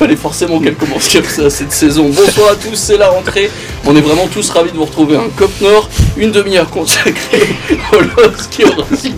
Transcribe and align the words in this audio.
fallait 0.00 0.16
forcément 0.16 0.60
qu'elle 0.60 0.76
commence 0.76 1.12
comme 1.12 1.24
ça 1.24 1.50
cette 1.50 1.72
saison. 1.72 2.08
Bonsoir 2.08 2.52
à 2.52 2.56
tous, 2.56 2.74
c'est 2.74 2.96
la 2.96 3.10
rentrée. 3.10 3.50
On 3.84 3.94
est 3.94 4.00
vraiment 4.00 4.28
tous 4.28 4.48
ravis 4.48 4.72
de 4.72 4.76
vous 4.78 4.86
retrouver 4.86 5.14
un 5.14 5.28
Cop 5.36 5.50
Nord, 5.60 5.90
une 6.16 6.30
demi-heure 6.30 6.70
consacrée 6.70 7.46
au 7.92 8.00
LOSC 8.00 8.60
et 8.60 8.64
au 8.64 8.72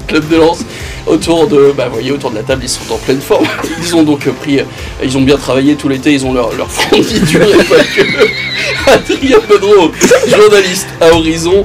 Club 0.08 0.28
de 0.28 0.36
Lens. 0.38 0.64
Autour 1.06 1.46
de, 1.46 1.72
bah, 1.76 1.84
vous 1.86 1.92
voyez, 1.92 2.10
autour 2.10 2.32
de 2.32 2.34
la 2.34 2.42
table, 2.42 2.62
ils 2.64 2.68
sont 2.68 2.92
en 2.92 2.96
pleine 2.96 3.20
forme. 3.20 3.46
Ils 3.80 3.94
ont 3.94 4.02
donc 4.02 4.28
pris, 4.40 4.58
ils 5.04 5.16
ont 5.16 5.20
bien 5.20 5.36
travaillé 5.36 5.76
tout 5.76 5.88
l'été, 5.88 6.14
ils 6.14 6.26
ont 6.26 6.32
leur, 6.32 6.52
leur 6.52 6.68
et 6.92 6.98
pas 6.98 7.84
que. 7.84 8.90
Adrien 8.90 9.38
Pedro, 9.48 9.92
journaliste 10.26 10.88
à 11.00 11.14
Horizon, 11.14 11.62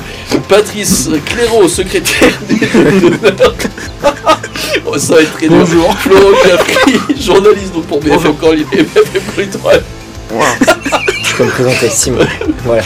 Patrice 0.48 1.10
Clairaut, 1.26 1.68
secrétaire 1.68 2.40
des 2.48 2.60
Ça 4.98 5.16
va 5.16 5.22
être 5.22 5.34
très 5.34 5.48
dur. 5.48 5.58
Bonjour. 5.58 5.94
Florent 5.98 6.38
Clafry, 6.44 7.22
journaliste 7.22 7.73
donc 7.73 7.85
pour 7.85 7.99
BFM 7.99 8.35
Corlin 8.35 8.63
et 8.73 8.84
BFM 8.84 9.22
Littoral. 9.38 9.84
Je 11.23 11.35
peux 11.35 11.44
me 11.45 11.49
présenter, 11.52 11.90
Simon. 11.90 12.26
Voilà. 12.66 12.84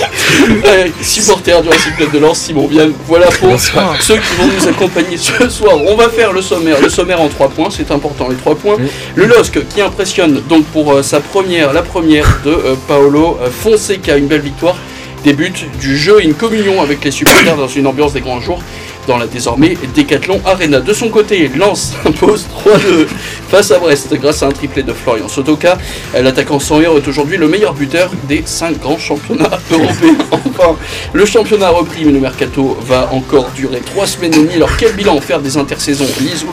Euh, 0.66 0.88
supporter 1.02 1.62
du 1.62 1.70
Racing 1.70 1.94
Club 1.96 2.12
de 2.12 2.20
Lens, 2.20 2.38
Simon 2.40 2.68
Bian. 2.68 2.90
Voilà 3.08 3.28
pour 3.28 3.50
Bonsoir. 3.50 3.96
ceux 4.02 4.16
qui 4.16 4.36
vont 4.38 4.48
nous 4.48 4.68
accompagner 4.68 5.18
ce 5.18 5.50
soir. 5.50 5.76
On 5.88 5.96
va 5.96 6.10
faire 6.10 6.34
le 6.34 6.42
sommaire. 6.42 6.80
Le 6.82 6.90
sommaire 6.90 7.22
en 7.22 7.30
trois 7.30 7.50
points, 7.50 7.70
c'est 7.72 7.90
important. 7.92 8.28
Les 8.30 8.36
trois 8.36 8.56
points. 8.56 8.76
Oui. 8.80 8.88
Le 9.16 9.26
LOSC 9.26 9.68
qui 9.70 9.82
impressionne 9.82 10.42
donc 10.50 10.66
pour 10.66 10.94
euh, 10.94 11.02
sa 11.04 11.20
première, 11.20 11.74
la 11.74 11.82
première 11.82 12.40
de 12.46 12.52
euh, 12.52 12.76
Paolo 12.88 13.38
euh, 13.42 13.50
Fonseca, 13.50 14.18
une 14.18 14.28
belle 14.28 14.42
victoire. 14.42 14.76
Début 15.24 15.52
du 15.80 15.98
jeu, 15.98 16.24
une 16.24 16.34
communion 16.34 16.82
avec 16.82 17.04
les 17.04 17.12
supporters 17.12 17.56
dans 17.56 17.68
une 17.68 17.86
ambiance 17.86 18.14
des 18.14 18.22
grands 18.22 18.42
jours 18.42 18.60
dans 19.08 19.18
la 19.18 19.28
désormais 19.28 19.78
Decathlon 19.96 20.42
Arena. 20.46 20.80
De 20.80 20.94
son 20.94 21.10
côté, 21.10 21.50
Lens 21.56 21.94
impose 22.06 22.46
3-2 22.66 23.08
face 23.50 23.72
à 23.72 23.80
Brest 23.80 24.14
grâce 24.14 24.44
à 24.44 24.48
un 24.48 24.52
triplé 24.52 24.84
de 24.84 24.94
Florian 24.94 25.28
Sotoka. 25.28 25.78
L'attaquant 26.14 26.60
sans 26.60 26.82
est 26.82 27.08
aujourd'hui 27.08 27.38
le 27.38 27.48
meilleur 27.48 27.74
buteur 27.74 28.12
des 28.28 28.44
5 28.46 28.80
grands 28.80 28.98
championnats 28.98 29.60
européens. 29.72 30.16
Enfin, 30.32 30.76
le 31.14 31.26
championnat 31.26 31.68
a 31.68 31.72
repris, 31.72 32.06
mais 32.06 32.12
le 32.12 32.20
mercato 32.20 32.78
va 32.82 33.10
encore 33.12 33.50
durer 33.56 33.80
3 33.80 34.08
semaines 34.08 34.34
et 34.34 34.38
demie. 34.38 34.56
Alors 34.56 34.76
quel 34.78 34.94
bilan 34.94 35.20
faire 35.20 35.40
des 35.40 35.58
intersaisons 35.58 36.08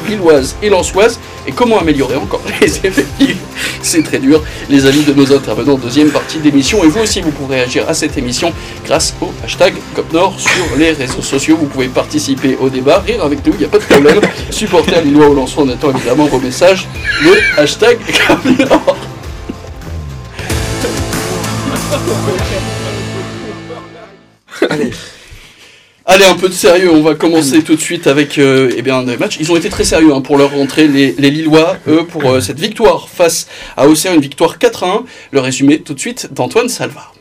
lilloises 0.09 0.57
et 0.63 0.71
lensoises 0.71 1.19
et 1.47 1.53
comment 1.53 1.79
améliorer 1.79 2.17
encore 2.17 2.43
les 2.61 2.67
effectifs? 2.67 3.39
C'est 3.83 4.03
très 4.03 4.19
dur. 4.19 4.43
Les 4.69 4.87
avis 4.87 5.05
de 5.05 5.13
nos 5.13 5.33
intervenants, 5.33 5.77
deuxième 5.77 6.11
partie 6.11 6.39
d'émission. 6.39 6.85
Et 6.85 6.89
vous 6.89 7.01
aussi, 7.01 7.21
vous 7.21 7.31
pourrez 7.31 7.57
réagir 7.57 7.89
à 7.89 7.95
cette 7.95 8.17
émission 8.19 8.53
grâce 8.85 9.15
au 9.21 9.33
hashtag 9.45 9.75
COPNOR 9.95 10.39
sur 10.39 10.77
les 10.79 10.93
réseaux 10.93 11.23
sociaux. 11.23 11.57
Vous 11.59 11.67
pouvez 11.67 11.89
participer 11.89 12.38
au 12.61 12.69
débat, 12.69 13.01
rire 13.01 13.25
avec 13.25 13.45
nous, 13.47 13.53
il 13.55 13.59
n'y 13.59 13.65
a 13.65 13.69
pas 13.69 13.79
de 13.79 13.85
problème. 13.85 14.21
Supporter 14.51 15.01
Lillois 15.03 15.29
ou 15.29 15.35
Lançois, 15.35 15.65
on 15.65 15.69
attend 15.69 15.91
évidemment 15.91 16.27
vos 16.27 16.39
messages. 16.39 16.87
Le 17.23 17.61
hashtag 17.61 17.99
COPNOR. 18.27 18.97
Allez. 24.71 24.91
Allez, 26.11 26.25
un 26.25 26.37
peu 26.37 26.49
de 26.49 26.55
sérieux, 26.55 26.91
on 26.91 27.03
va 27.03 27.15
commencer 27.15 27.63
tout 27.63 27.75
de 27.75 27.81
suite 27.81 28.07
avec 28.07 28.39
euh, 28.39 28.73
eh 28.75 28.81
bien, 28.81 29.03
des 29.03 29.19
matchs. 29.19 29.37
Ils 29.41 29.53
ont 29.53 29.57
été 29.57 29.69
très 29.69 29.85
sérieux 29.85 30.15
hein, 30.15 30.23
pour 30.23 30.39
leur 30.39 30.53
rentrée, 30.53 30.89
les, 30.89 31.15
les 31.19 31.31
Lillois, 31.31 31.77
eux, 31.87 32.07
pour 32.07 32.25
euh, 32.31 32.41
cette 32.41 32.59
victoire 32.59 33.11
face 33.11 33.47
à 33.77 33.87
Auxerre, 33.89 34.15
une 34.15 34.23
victoire 34.23 34.57
4-1. 34.57 35.03
Le 35.33 35.41
résumé 35.41 35.81
tout 35.81 35.93
de 35.93 36.01
suite 36.01 36.33
d'Antoine 36.33 36.71
Salva. 36.71 37.13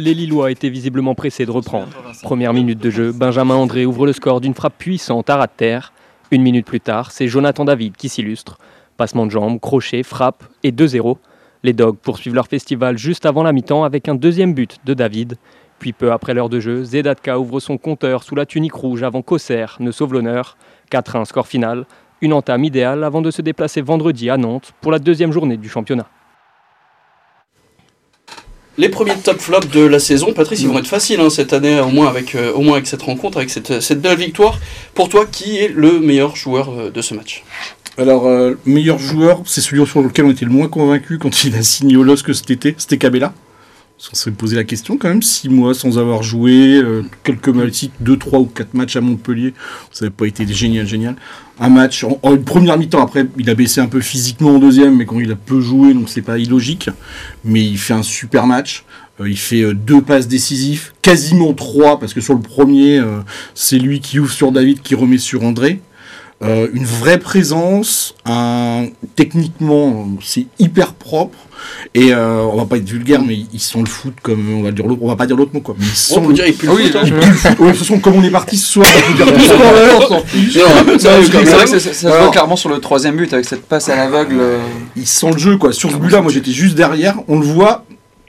Les 0.00 0.14
Lillois 0.14 0.52
étaient 0.52 0.68
visiblement 0.68 1.16
pressés 1.16 1.44
de 1.44 1.50
reprendre. 1.50 1.88
Première 2.22 2.54
minute 2.54 2.78
de 2.78 2.88
jeu, 2.88 3.10
Benjamin 3.10 3.56
André 3.56 3.84
ouvre 3.84 4.06
le 4.06 4.12
score 4.12 4.40
d'une 4.40 4.54
frappe 4.54 4.78
puissante 4.78 5.28
à 5.28 5.36
ras 5.36 5.48
de 5.48 5.52
terre. 5.56 5.92
Une 6.30 6.42
minute 6.42 6.66
plus 6.66 6.78
tard, 6.78 7.10
c'est 7.10 7.26
Jonathan 7.26 7.64
David 7.64 7.96
qui 7.96 8.08
s'illustre. 8.08 8.58
Passement 8.96 9.26
de 9.26 9.32
jambes, 9.32 9.58
crochet, 9.58 10.04
frappe 10.04 10.44
et 10.62 10.70
2-0. 10.70 11.16
Les 11.64 11.72
Dogs 11.72 11.96
poursuivent 11.96 12.36
leur 12.36 12.46
festival 12.46 12.96
juste 12.96 13.26
avant 13.26 13.42
la 13.42 13.52
mi-temps 13.52 13.82
avec 13.82 14.08
un 14.08 14.14
deuxième 14.14 14.54
but 14.54 14.78
de 14.84 14.94
David. 14.94 15.36
Puis 15.80 15.92
peu 15.92 16.12
après 16.12 16.32
l'heure 16.32 16.48
de 16.48 16.60
jeu, 16.60 16.84
Zedatka 16.84 17.40
ouvre 17.40 17.58
son 17.58 17.76
compteur 17.76 18.22
sous 18.22 18.36
la 18.36 18.46
tunique 18.46 18.74
rouge 18.74 19.02
avant 19.02 19.22
qu'Auxerre 19.22 19.78
ne 19.80 19.90
sauve 19.90 20.12
l'honneur. 20.12 20.56
4-1 20.92 21.24
score 21.24 21.48
final. 21.48 21.86
Une 22.20 22.34
entame 22.34 22.62
idéale 22.62 23.02
avant 23.02 23.20
de 23.20 23.32
se 23.32 23.42
déplacer 23.42 23.80
vendredi 23.80 24.30
à 24.30 24.36
Nantes 24.36 24.72
pour 24.80 24.92
la 24.92 25.00
deuxième 25.00 25.32
journée 25.32 25.56
du 25.56 25.68
championnat. 25.68 26.06
Les 28.78 28.88
premiers 28.88 29.16
top 29.16 29.40
flops 29.40 29.68
de 29.70 29.80
la 29.80 29.98
saison, 29.98 30.32
Patrice, 30.32 30.60
ils 30.60 30.68
vont 30.68 30.78
être 30.78 30.86
faciles 30.86 31.18
hein, 31.18 31.30
cette 31.30 31.52
année, 31.52 31.80
au 31.80 31.88
moins 31.88 32.06
avec, 32.06 32.36
euh, 32.36 32.52
au 32.52 32.60
moins 32.60 32.74
avec 32.74 32.86
cette 32.86 33.02
rencontre, 33.02 33.38
avec 33.38 33.50
cette, 33.50 33.80
cette 33.80 34.00
belle 34.00 34.16
victoire. 34.16 34.60
Pour 34.94 35.08
toi, 35.08 35.26
qui 35.26 35.56
est 35.56 35.66
le 35.66 35.98
meilleur 35.98 36.36
joueur 36.36 36.70
euh, 36.70 36.88
de 36.88 37.02
ce 37.02 37.12
match? 37.12 37.42
Alors, 37.96 38.28
euh, 38.28 38.50
le 38.64 38.72
meilleur 38.72 39.00
joueur, 39.00 39.42
c'est 39.46 39.62
celui 39.62 39.84
sur 39.84 40.00
lequel 40.00 40.26
on 40.26 40.30
était 40.30 40.44
le 40.44 40.52
moins 40.52 40.68
convaincu 40.68 41.18
quand 41.18 41.42
il 41.42 41.56
a 41.56 41.62
signé 41.64 41.96
au 41.96 42.04
LOSC 42.04 42.32
cet 42.32 42.52
été, 42.52 42.76
c'était 42.78 42.98
Cabella. 42.98 43.34
On 44.12 44.14
s'est 44.14 44.30
posé 44.30 44.54
la 44.54 44.64
question 44.64 44.96
quand 44.96 45.08
même, 45.08 45.22
six 45.22 45.48
mois 45.48 45.74
sans 45.74 45.98
avoir 45.98 46.22
joué, 46.22 46.76
euh, 46.76 47.02
quelques 47.24 47.48
matchs, 47.48 47.88
deux, 47.98 48.16
trois 48.16 48.38
ou 48.38 48.44
quatre 48.44 48.74
matchs 48.74 48.94
à 48.94 49.00
Montpellier, 49.00 49.54
ça 49.90 50.04
n'avait 50.04 50.14
pas 50.14 50.26
été 50.26 50.46
génial, 50.46 50.86
génial. 50.86 51.16
Un 51.58 51.68
match, 51.68 52.04
en, 52.04 52.34
une 52.34 52.44
première 52.44 52.78
mi-temps, 52.78 53.02
après 53.02 53.26
il 53.36 53.50
a 53.50 53.54
baissé 53.54 53.80
un 53.80 53.88
peu 53.88 54.00
physiquement 54.00 54.54
en 54.54 54.58
deuxième, 54.60 54.96
mais 54.96 55.04
quand 55.04 55.18
il 55.18 55.32
a 55.32 55.36
peu 55.36 55.60
joué, 55.60 55.94
donc 55.94 56.08
c'est 56.08 56.22
pas 56.22 56.38
illogique, 56.38 56.90
mais 57.44 57.64
il 57.64 57.76
fait 57.76 57.94
un 57.94 58.04
super 58.04 58.46
match. 58.46 58.84
Euh, 59.20 59.28
il 59.28 59.38
fait 59.38 59.62
euh, 59.62 59.74
deux 59.74 60.02
passes 60.02 60.28
décisives, 60.28 60.92
quasiment 61.02 61.52
trois, 61.54 61.98
parce 61.98 62.14
que 62.14 62.20
sur 62.20 62.34
le 62.34 62.40
premier, 62.40 62.98
euh, 62.98 63.20
c'est 63.54 63.78
lui 63.78 64.00
qui 64.00 64.18
ouvre 64.18 64.32
sur 64.32 64.52
David, 64.52 64.80
qui 64.82 64.94
remet 64.94 65.18
sur 65.18 65.42
André. 65.42 65.80
Euh, 66.40 66.68
une 66.72 66.84
vraie 66.84 67.18
présence, 67.18 68.14
un, 68.24 68.86
techniquement 69.16 70.06
c'est 70.22 70.46
hyper 70.60 70.94
propre 70.94 71.36
et 71.96 72.12
euh, 72.14 72.42
on 72.42 72.56
va 72.56 72.64
pas 72.64 72.76
être 72.76 72.88
vulgaire 72.88 73.22
mais 73.26 73.40
ils 73.52 73.58
sont 73.58 73.80
le 73.80 73.88
foot 73.88 74.14
comme 74.22 74.48
on 74.54 74.62
va 74.62 74.70
dire 74.70 74.86
l'autre, 74.86 75.02
on 75.02 75.08
va 75.08 75.16
pas 75.16 75.26
dire 75.26 75.34
l'autre 75.36 75.50
mot 75.52 75.60
quoi. 75.60 75.74
Mais 75.76 75.84
ils 75.84 75.90
On 75.90 76.14
sont 76.14 76.22
peut 76.22 76.28
le 76.28 76.34
dire 76.34 76.44
Ah 76.68 76.70
oui, 76.76 76.92
ils 76.92 76.92
puent. 77.56 77.60
Ouais, 77.64 77.74
façon 77.74 77.98
comme 77.98 78.14
on 78.14 78.22
est 78.22 78.30
parti 78.30 78.56
ce 78.56 78.74
soir, 78.74 78.86
on 78.86 79.12
peut 79.12 79.24
dire 79.24 79.26
ça, 81.00 81.20
se 81.92 82.06
voit 82.06 82.30
clairement 82.30 82.54
sur 82.54 82.68
le 82.68 82.78
troisième 82.78 83.16
but 83.16 83.32
avec 83.32 83.44
cette 83.44 83.66
passe 83.66 83.88
à 83.88 83.96
l'aveugle. 83.96 84.36
euh, 84.38 84.58
Ils 84.94 85.08
sentent 85.08 85.34
le 85.34 85.40
jeu 85.40 85.56
quoi. 85.56 85.72
Sur 85.72 85.90
ce 85.90 85.96
but-là, 85.96 86.20
moi 86.20 86.30
j'étais 86.30 86.52
juste 86.52 86.76
derrière, 86.76 87.16
on 87.26 87.40
le 87.40 87.46
voit 87.46 87.84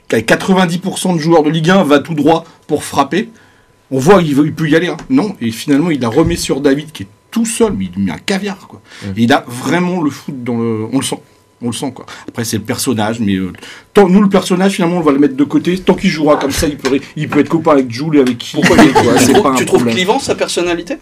qu'avec 0.08 0.28
90% 0.28 1.14
de 1.14 1.20
joueurs 1.20 1.44
de 1.44 1.50
Ligue 1.50 1.70
1 1.70 1.84
va 1.84 2.00
tout 2.00 2.14
droit 2.14 2.44
pour 2.66 2.82
frapper. 2.82 3.30
On 3.92 4.00
voit 4.00 4.20
qu'il 4.20 4.34
peut 4.52 4.68
y 4.68 4.74
aller, 4.74 4.88
hein. 4.88 4.96
non 5.10 5.36
Et 5.40 5.52
finalement, 5.52 5.90
il 5.90 6.04
a 6.04 6.08
remis 6.08 6.36
sur 6.36 6.60
David 6.60 6.90
qui 6.90 7.04
est 7.04 7.08
tout 7.30 7.46
seul, 7.46 7.72
mais 7.72 7.88
il 7.96 8.02
met 8.02 8.12
un 8.12 8.18
caviar 8.18 8.66
quoi. 8.68 8.80
Et 9.16 9.22
il 9.22 9.32
a 9.32 9.44
vraiment 9.46 10.02
le 10.02 10.10
foot 10.10 10.42
dans 10.42 10.58
le, 10.58 10.86
on 10.92 10.98
le 10.98 11.04
sent. 11.04 11.18
On 11.62 11.66
le 11.66 11.72
sent 11.72 11.92
quoi. 11.92 12.06
Après 12.26 12.44
c'est 12.44 12.56
le 12.56 12.62
personnage, 12.64 13.20
mais 13.20 13.34
euh, 13.34 13.52
tant, 13.92 14.08
nous 14.08 14.22
le 14.22 14.28
personnage 14.28 14.72
finalement 14.72 14.96
on 14.96 15.02
va 15.02 15.12
le 15.12 15.18
mettre 15.18 15.36
de 15.36 15.44
côté. 15.44 15.78
Tant 15.78 15.94
qu'il 15.94 16.10
jouera 16.10 16.36
comme 16.36 16.50
ça, 16.50 16.66
il 16.66 16.76
peut, 16.76 16.98
il 17.16 17.28
peut 17.28 17.40
être 17.40 17.48
copain 17.48 17.72
avec 17.72 17.90
Jules 17.90 18.16
et 18.16 18.20
avec 18.20 18.38
qui. 18.38 18.54
Pourquoi 18.54 18.76
il 18.82 18.92
quoi. 18.92 19.14
tu 19.18 19.32
pas 19.32 19.54
Tu 19.56 19.66
trouves 19.66 19.86
clivant 19.86 20.18
sa 20.18 20.34
personnalité? 20.34 20.96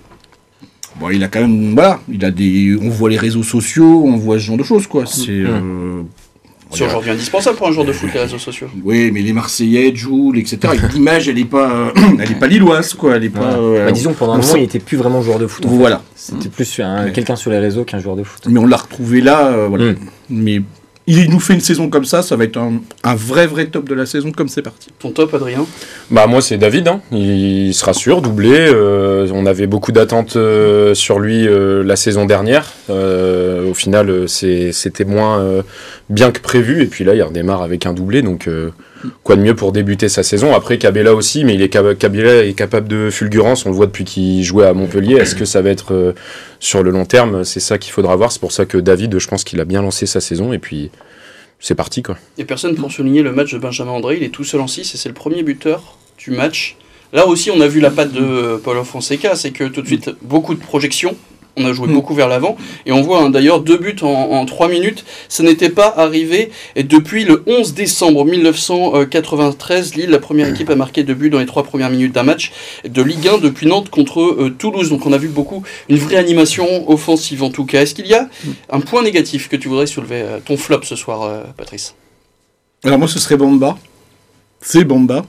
Bon, 0.99 1.11
il 1.11 1.23
a 1.23 1.29
quand 1.29 1.41
même, 1.41 1.75
voilà, 1.75 2.01
il 2.09 2.25
a 2.25 2.33
des, 2.33 2.77
on 2.83 2.89
voit 2.89 3.09
les 3.09 3.19
réseaux 3.19 3.45
sociaux, 3.45 4.03
on 4.05 4.17
voit 4.17 4.39
ce 4.39 4.45
genre 4.45 4.57
de 4.57 4.65
choses 4.65 4.89
quoi. 4.89 5.07
C'est, 5.07 5.29
euh, 5.31 6.03
C'est 6.71 6.85
aujourd'hui 6.85 7.11
indispensable 7.11 7.57
pour 7.57 7.67
un 7.69 7.73
joueur 7.73 7.87
de 7.87 7.93
foot, 7.93 8.11
les 8.13 8.21
réseaux 8.21 8.39
sociaux. 8.39 8.69
Oui, 8.85 9.11
mais 9.11 9.23
les 9.23 9.33
Marseillais, 9.33 9.95
Joule, 9.95 10.39
etc. 10.39 10.59
et 10.75 10.93
L'image, 10.95 11.29
elle 11.29 11.39
est 11.39 11.45
pas, 11.45 11.71
euh, 11.71 11.91
elle 12.21 12.31
est 12.31 12.39
pas 12.39 12.47
lilloise, 12.47 12.93
quoi. 12.95 13.17
Elle 13.17 13.25
est 13.25 13.29
pas. 13.31 13.55
euh, 13.59 13.87
Bah, 13.87 13.93
disons, 13.93 14.13
pendant 14.13 14.33
un 14.33 14.35
on 14.37 14.39
moment, 14.41 14.53
sent- 14.53 14.59
il 14.61 14.65
était 14.65 14.79
plus 14.79 14.97
vraiment 14.99 15.23
joueur 15.23 15.39
de 15.39 15.47
foot. 15.47 15.65
Voilà. 15.67 16.03
C'était 16.15 16.51
plus 16.51 16.79
Ouais. 16.79 17.11
quelqu'un 17.13 17.37
sur 17.37 17.51
les 17.51 17.59
réseaux 17.59 17.85
qu'un 17.85 17.99
joueur 18.01 18.17
de 18.17 18.23
foot. 18.23 18.43
Mais 18.49 18.59
on 18.61 18.67
l'a 18.67 18.77
retrouvé 18.77 19.21
là, 19.23 19.47
euh, 19.49 19.67
voilà. 19.69 19.93
Mm. 19.93 19.97
Mais 20.31 20.63
il 21.11 21.31
nous 21.31 21.41
fait 21.41 21.55
une 21.55 21.61
saison 21.61 21.89
comme 21.89 22.05
ça, 22.05 22.23
ça 22.23 22.37
va 22.37 22.45
être 22.45 22.57
un, 22.59 22.81
un 23.05 23.15
vrai, 23.15 23.47
vrai 23.47 23.67
top 23.67 23.89
de 23.89 23.95
la 23.95 24.05
saison, 24.07 24.31
comme 24.31 24.49
c'est 24.49 24.63
parti. 24.63 24.89
Ton 24.99 25.11
top, 25.11 25.33
Adrien 25.35 25.65
Bah 26.11 26.27
moi 26.27 26.41
c'est 26.43 26.59
David, 26.59 26.89
hein. 26.89 27.01
il 27.13 27.73
sera 27.75 27.95
sûr, 27.95 28.21
doublé. 28.23 28.51
euh, 28.55 29.27
on 29.33 29.47
avait 29.47 29.67
beaucoup 29.67 29.91
d'attentes 29.93 30.37
euh, 30.37 30.95
sur 30.95 31.19
lui 31.19 31.47
euh, 31.49 31.83
la 31.83 31.97
saison 31.97 32.27
dernière. 32.27 32.67
Euh, 32.91 33.71
au 33.71 33.75
final 33.75 34.29
c'est- 34.29 34.73
c'était 34.73 35.05
moins 35.05 35.41
euh, 35.41 35.63
bien 36.11 36.31
que 36.31 36.41
prévu 36.41 36.83
et 36.83 36.87
puis 36.87 37.05
là 37.05 37.15
il 37.15 37.23
redémarre 37.23 37.63
avec 37.63 37.87
un 37.87 37.93
doublé 37.93 38.23
donc 38.23 38.47
euh, 38.49 38.71
quoi 39.23 39.37
de 39.37 39.43
mieux 39.43 39.55
pour 39.55 39.73
débuter 39.73 40.09
sa 40.09 40.23
saison. 40.23 40.55
Après 40.55 40.79
Cabella 40.79 41.15
aussi, 41.15 41.45
mais 41.45 41.55
il 41.55 41.63
est 41.63 41.69
Cabella 41.69 42.45
est 42.45 42.55
capable 42.55 42.89
de 42.89 43.11
fulgurance, 43.11 43.67
on 43.67 43.71
le 43.71 43.75
voit 43.75 43.87
depuis 43.87 44.05
qu'il 44.05 44.43
jouait 44.43 44.67
à 44.67 44.75
Montpellier. 44.75 45.17
Est-ce 45.17 45.35
que 45.35 45.45
ça 45.45 45.63
va 45.63 45.71
être 45.71 45.95
euh, 45.95 46.13
sur 46.61 46.83
le 46.83 46.91
long 46.91 47.05
terme? 47.05 47.45
C'est 47.45 47.61
ça 47.61 47.79
qu'il 47.79 47.93
faudra 47.93 48.17
voir. 48.17 48.33
C'est 48.33 48.41
pour 48.41 48.53
ça 48.53 48.67
que 48.67 48.79
David, 48.79 49.19
je 49.19 49.29
pense 49.29 49.45
qu'il 49.45 49.61
a 49.61 49.65
bien 49.65 49.83
lancé 49.83 50.07
sa 50.07 50.21
saison 50.21 50.53
et 50.53 50.59
puis 50.59 50.91
c'est 51.61 51.75
parti 51.75 52.03
quoi. 52.03 52.17
Et 52.39 52.45
personne 52.45 52.75
pour 52.75 52.93
souligner 52.93 53.23
le 53.23 53.33
match 53.33 53.53
de 53.53 53.59
Benjamin 53.59 53.93
André, 53.93 54.17
il 54.17 54.23
est 54.23 54.31
tout 54.31 54.45
seul 54.45 54.61
en 54.61 54.67
6 54.67 54.95
et 54.95 54.97
c'est 54.97 55.09
le 55.09 55.15
premier 55.15 55.43
buteur 55.43 55.97
du 56.19 56.31
match. 56.31 56.77
Là 57.13 57.27
aussi, 57.27 57.51
on 57.51 57.61
a 57.61 57.69
vu 57.69 57.81
la 57.81 57.91
patte 57.91 58.13
de 58.13 58.21
euh, 58.21 58.59
Paulo 58.59 58.85
Fonseca, 58.85 59.35
c'est 59.35 59.51
que 59.51 59.65
tout 59.65 59.81
de 59.81 59.87
suite, 59.87 60.11
beaucoup 60.23 60.55
de 60.55 60.61
projections. 60.61 61.17
On 61.59 61.67
a 61.67 61.73
joué 61.73 61.89
Mm. 61.89 61.93
beaucoup 61.93 62.15
vers 62.15 62.29
l'avant. 62.29 62.57
Et 62.87 62.93
on 62.93 63.03
voit 63.03 63.23
hein, 63.23 63.31
d'ailleurs 63.31 63.61
deux 63.61 63.77
buts 63.79 63.97
en, 64.03 64.45
trois 64.47 64.69
minutes. 64.69 65.05
Ça 65.29 65.43
n'était 65.43 65.69
pas 65.71 65.93
arrivé 65.97 66.51
et 66.77 66.83
depuis 66.85 67.25
le 67.25 67.43
11 67.47 67.75
décembre 67.75 68.25
1993. 68.25 69.95
Lille, 69.95 70.11
la 70.11 70.19
première 70.19 70.49
équipe 70.49 70.71
à 70.71 70.77
marquer 70.77 71.03
deux 71.03 71.15
buts 71.15 71.31
dans 71.31 71.39
les 71.39 71.47
trois 71.47 71.63
premières 71.65 71.91
minutes 71.91 72.13
d'un 72.15 72.23
match 72.23 72.53
de 72.89 73.03
Ligue 73.03 73.29
1 73.29 73.39
depuis 73.39 73.67
Nantes 73.67 73.91
contre 73.91 74.21
euh, 74.21 74.55
Toulouse. 74.57 74.91
Donc 74.91 75.07
on 75.07 75.13
a 75.13 75.19
vu 75.19 75.29
beaucoup 75.29 75.63
une 75.89 75.99
vraie 75.99 76.17
animation 76.17 76.89
offensive 76.91 77.43
en 77.43 77.51
tout 77.51 77.65
cas. 77.65 77.83
Est-ce 77.83 77.95
qu'il 77.95 78.07
y 78.07 78.15
a 78.15 78.29
un 78.71 78.81
point 78.81 79.03
négatif 79.03 79.49
que 79.49 79.57
tu 79.57 79.69
voudrais 79.69 79.87
soulever 79.87 80.23
euh, 80.23 80.39
Ton 80.45 80.57
flop 80.57 80.83
ce 80.85 80.97
soir, 80.97 81.23
euh, 81.23 81.43
Patrice? 81.57 81.95
Alors 82.85 82.99
moi, 82.99 83.09
ce 83.09 83.19
serait 83.19 83.37
Bamba. 83.37 83.77
C'est 84.61 84.85
Bamba. 84.85 85.25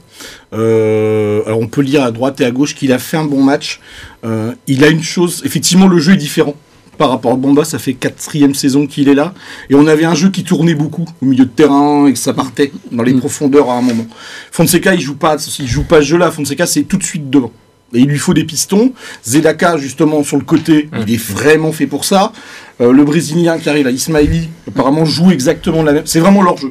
Euh, 0.52 1.42
alors 1.46 1.60
on 1.60 1.68
peut 1.68 1.82
lire 1.82 2.02
à 2.02 2.10
droite 2.10 2.40
et 2.40 2.44
à 2.44 2.50
gauche 2.50 2.74
qu'il 2.74 2.92
a 2.92 2.98
fait 2.98 3.16
un 3.16 3.24
bon 3.24 3.42
match. 3.42 3.80
Euh, 4.24 4.52
il 4.66 4.84
a 4.84 4.88
une 4.88 5.02
chose, 5.02 5.42
effectivement, 5.44 5.86
le 5.86 5.98
jeu 5.98 6.14
est 6.14 6.18
différent 6.18 6.54
par 6.98 7.10
rapport 7.10 7.32
à 7.32 7.36
Bamba. 7.36 7.64
Ça 7.64 7.78
fait 7.78 7.94
quatrième 7.94 8.54
saison 8.54 8.86
qu'il 8.86 9.08
est 9.08 9.14
là, 9.14 9.32
et 9.70 9.74
on 9.74 9.86
avait 9.86 10.04
un 10.04 10.14
jeu 10.14 10.30
qui 10.30 10.44
tournait 10.44 10.74
beaucoup 10.74 11.06
au 11.22 11.26
milieu 11.26 11.44
de 11.44 11.50
terrain 11.50 12.06
et 12.06 12.12
que 12.12 12.18
ça 12.18 12.34
partait 12.34 12.72
dans 12.90 13.02
les 13.02 13.14
profondeurs 13.14 13.70
à 13.70 13.78
un 13.78 13.82
moment. 13.82 14.06
Fonseca, 14.50 14.94
il 14.94 15.00
joue 15.00 15.16
pas, 15.16 15.36
il 15.58 15.66
joue 15.66 15.84
pas 15.84 16.00
ce 16.00 16.06
jeu-là. 16.06 16.30
Fonseca, 16.30 16.66
c'est 16.66 16.82
tout 16.82 16.96
de 16.96 17.04
suite 17.04 17.30
devant. 17.30 17.52
Et 17.92 18.00
il 18.00 18.06
lui 18.06 18.18
faut 18.18 18.34
des 18.34 18.44
pistons. 18.44 18.92
Zedaka, 19.24 19.76
justement, 19.76 20.22
sur 20.22 20.36
le 20.36 20.44
côté, 20.44 20.88
il 21.06 21.12
est 21.12 21.20
vraiment 21.20 21.72
fait 21.72 21.86
pour 21.86 22.04
ça. 22.04 22.32
Euh, 22.80 22.92
le 22.92 23.04
Brésilien 23.04 23.58
qui 23.58 23.68
arrive 23.68 23.84
là, 23.86 23.90
Ismaili, 23.90 24.48
apparemment 24.68 25.04
joue 25.04 25.30
exactement 25.30 25.82
la 25.82 25.92
même. 25.92 26.06
C'est 26.06 26.20
vraiment 26.20 26.42
leur 26.42 26.56
jeu. 26.56 26.70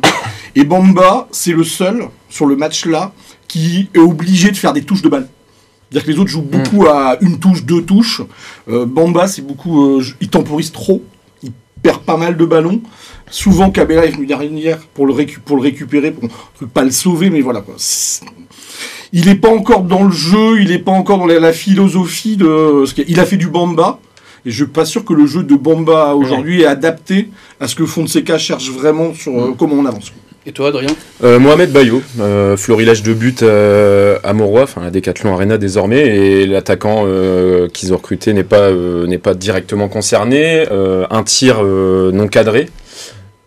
Et 0.55 0.63
Bamba, 0.63 1.27
c'est 1.31 1.51
le 1.51 1.63
seul 1.63 2.07
sur 2.29 2.45
le 2.45 2.55
match-là 2.55 3.11
qui 3.47 3.89
est 3.93 3.99
obligé 3.99 4.51
de 4.51 4.57
faire 4.57 4.73
des 4.73 4.83
touches 4.83 5.01
de 5.01 5.09
balle. 5.09 5.27
C'est-à-dire 5.91 6.05
que 6.05 6.11
les 6.11 6.19
autres 6.19 6.29
jouent 6.29 6.41
beaucoup 6.43 6.85
à 6.87 7.17
une 7.21 7.39
touche, 7.39 7.63
deux 7.65 7.81
touches. 7.81 8.21
Euh, 8.69 8.85
Bamba, 8.85 9.27
c'est 9.27 9.41
beaucoup. 9.41 9.97
euh, 9.97 10.03
il 10.21 10.29
temporise 10.29 10.71
trop. 10.71 11.03
Il 11.41 11.51
perd 11.81 12.01
pas 12.01 12.15
mal 12.17 12.37
de 12.37 12.45
ballons. 12.45 12.81
Souvent, 13.31 13.71
Cabella 13.71 14.05
est 14.05 14.11
venu 14.11 14.25
derrière 14.27 14.77
pour 14.93 15.07
le, 15.07 15.13
récu- 15.13 15.39
pour 15.39 15.55
le 15.57 15.63
récupérer, 15.63 16.11
pour 16.11 16.29
pas 16.73 16.83
le 16.83 16.91
sauver, 16.91 17.29
mais 17.31 17.41
voilà 17.41 17.61
quoi. 17.61 17.75
Il 19.13 19.25
n'est 19.25 19.35
pas 19.35 19.49
encore 19.49 19.81
dans 19.83 20.03
le 20.03 20.11
jeu, 20.11 20.61
il 20.61 20.69
n'est 20.69 20.77
pas 20.79 20.91
encore 20.91 21.17
dans 21.17 21.25
la, 21.25 21.39
la 21.39 21.53
philosophie 21.53 22.37
de. 22.37 22.83
ce 22.85 22.93
qu'il- 22.93 23.05
Il 23.07 23.19
a 23.19 23.25
fait 23.25 23.37
du 23.37 23.47
Bamba. 23.47 23.99
Et 24.45 24.51
je 24.51 24.63
suis 24.63 24.71
pas 24.71 24.85
sûr 24.85 25.03
que 25.03 25.13
le 25.13 25.25
jeu 25.25 25.43
de 25.43 25.55
Bamba 25.55 26.13
aujourd'hui 26.15 26.61
est 26.61 26.65
adapté 26.65 27.29
à 27.59 27.67
ce 27.67 27.75
que 27.75 27.85
Fonseca 27.85 28.37
cherche 28.37 28.69
vraiment 28.69 29.13
sur 29.13 29.33
euh, 29.37 29.53
comment 29.57 29.75
on 29.75 29.85
avance. 29.85 30.13
Et 30.45 30.51
toi, 30.51 30.69
Adrien 30.69 30.89
Euh, 31.23 31.37
Mohamed 31.37 31.71
Bayo, 31.71 32.01
euh, 32.19 32.55
florilège 32.55 33.03
de 33.03 33.13
but 33.13 33.43
euh, 33.43 34.17
à 34.23 34.33
Mauroy, 34.33 34.63
enfin 34.63 34.81
la 34.81 34.89
Decathlon 34.89 35.33
Arena 35.33 35.57
désormais, 35.57 36.07
et 36.07 36.47
l'attaquant 36.47 37.03
euh, 37.05 37.67
qu'ils 37.67 37.93
ont 37.93 37.97
recruté 37.97 38.33
n'est 38.33 38.43
pas, 38.43 38.71
n'est 38.71 39.17
pas 39.17 39.33
directement 39.33 39.89
concerné. 39.89 40.65
un 40.71 41.23
tir 41.23 41.61
non 41.63 42.27
cadré. 42.27 42.69